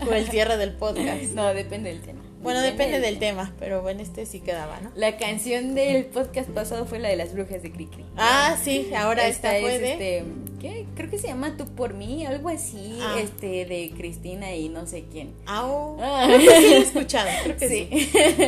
[0.10, 1.34] o el cierre del podcast.
[1.34, 2.22] No, depende del tema.
[2.42, 4.92] Bueno, depende del tema, pero bueno, este sí quedaba, ¿no?
[4.96, 8.06] La canción del podcast pasado fue la de las brujas de Cricri.
[8.16, 9.92] Ah, sí, ahora esta, esta puede.
[9.92, 10.24] este,
[10.60, 10.86] ¿qué?
[10.96, 13.18] Creo que se llama Tú por mí, algo así, ah.
[13.20, 15.34] este, de Cristina y no sé quién.
[15.46, 15.98] Ah, oh.
[16.02, 16.26] ah.
[16.26, 17.90] Creo que sí lo he escuchado, creo que sí.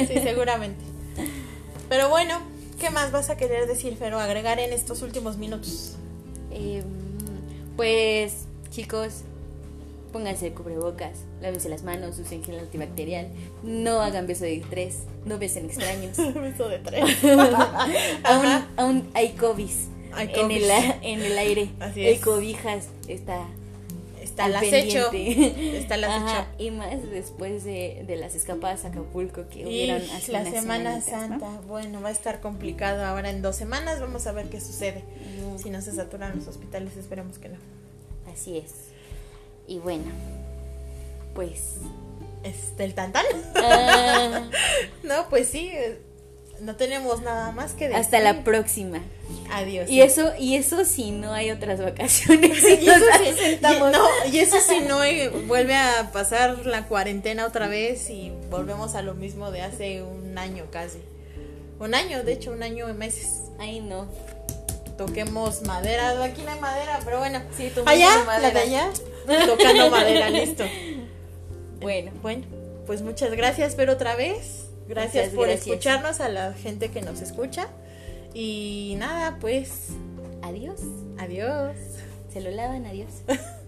[0.07, 0.83] Sí, seguramente.
[1.89, 2.39] Pero bueno,
[2.79, 4.19] ¿qué más vas a querer decir, Fero?
[4.19, 5.95] Agregar en estos últimos minutos.
[6.51, 6.83] Em,
[7.75, 9.23] pues, chicos,
[10.11, 13.27] pónganse el cubrebocas, lávense las manos, usen gel antibacterial,
[13.63, 16.17] no hagan beso de tres, no besen extraños.
[16.35, 17.03] beso de tres.
[18.23, 19.69] aún, aún, hay COVID
[20.17, 21.69] en el, en el aire.
[21.79, 22.17] Así es.
[22.17, 23.47] Hay cobijas, está
[24.21, 25.11] está el acecho.
[25.11, 26.47] Está el acecho.
[26.57, 31.61] y más después de, de, las escapadas a Acapulco que hubieron hace La Semana Santa.
[31.67, 33.99] Bueno, va a estar complicado ahora en dos semanas.
[33.99, 35.03] Vamos a ver qué sucede.
[35.61, 37.57] Si no se saturan los hospitales, esperemos que no.
[38.31, 38.71] Así es.
[39.67, 40.05] Y bueno,
[41.35, 41.77] pues...
[42.43, 43.25] ¿Este el tantán?
[43.55, 44.49] Ah.
[45.03, 46.01] no, pues sí, eh,
[46.61, 47.99] no tenemos nada más que decir.
[47.99, 48.99] Hasta la próxima.
[49.51, 49.89] Adiós.
[49.89, 52.63] Y eso, y eso si no hay otras vacaciones.
[52.81, 53.05] y, eso
[54.31, 54.99] y, eso si no
[55.47, 60.37] vuelve a pasar la cuarentena otra vez y volvemos a lo mismo de hace un
[60.37, 60.99] año casi.
[61.79, 63.41] Un año, de hecho, un año de meses.
[63.57, 64.07] Ay, no.
[64.97, 66.23] Toquemos madera.
[66.23, 67.41] Aquí no hay madera, pero bueno.
[67.57, 68.89] Sí, allá, la de allá.
[69.47, 70.63] Tocando madera, listo.
[71.81, 72.45] Bueno, bueno,
[72.85, 74.67] pues muchas gracias, pero otra vez.
[74.91, 77.69] Gracias, por escucharnos a la gente que nos escucha.
[78.33, 79.87] Y nada, pues.
[80.41, 80.81] Adiós.
[81.17, 81.77] Adiós.
[82.33, 83.09] Se lo lavan, adiós.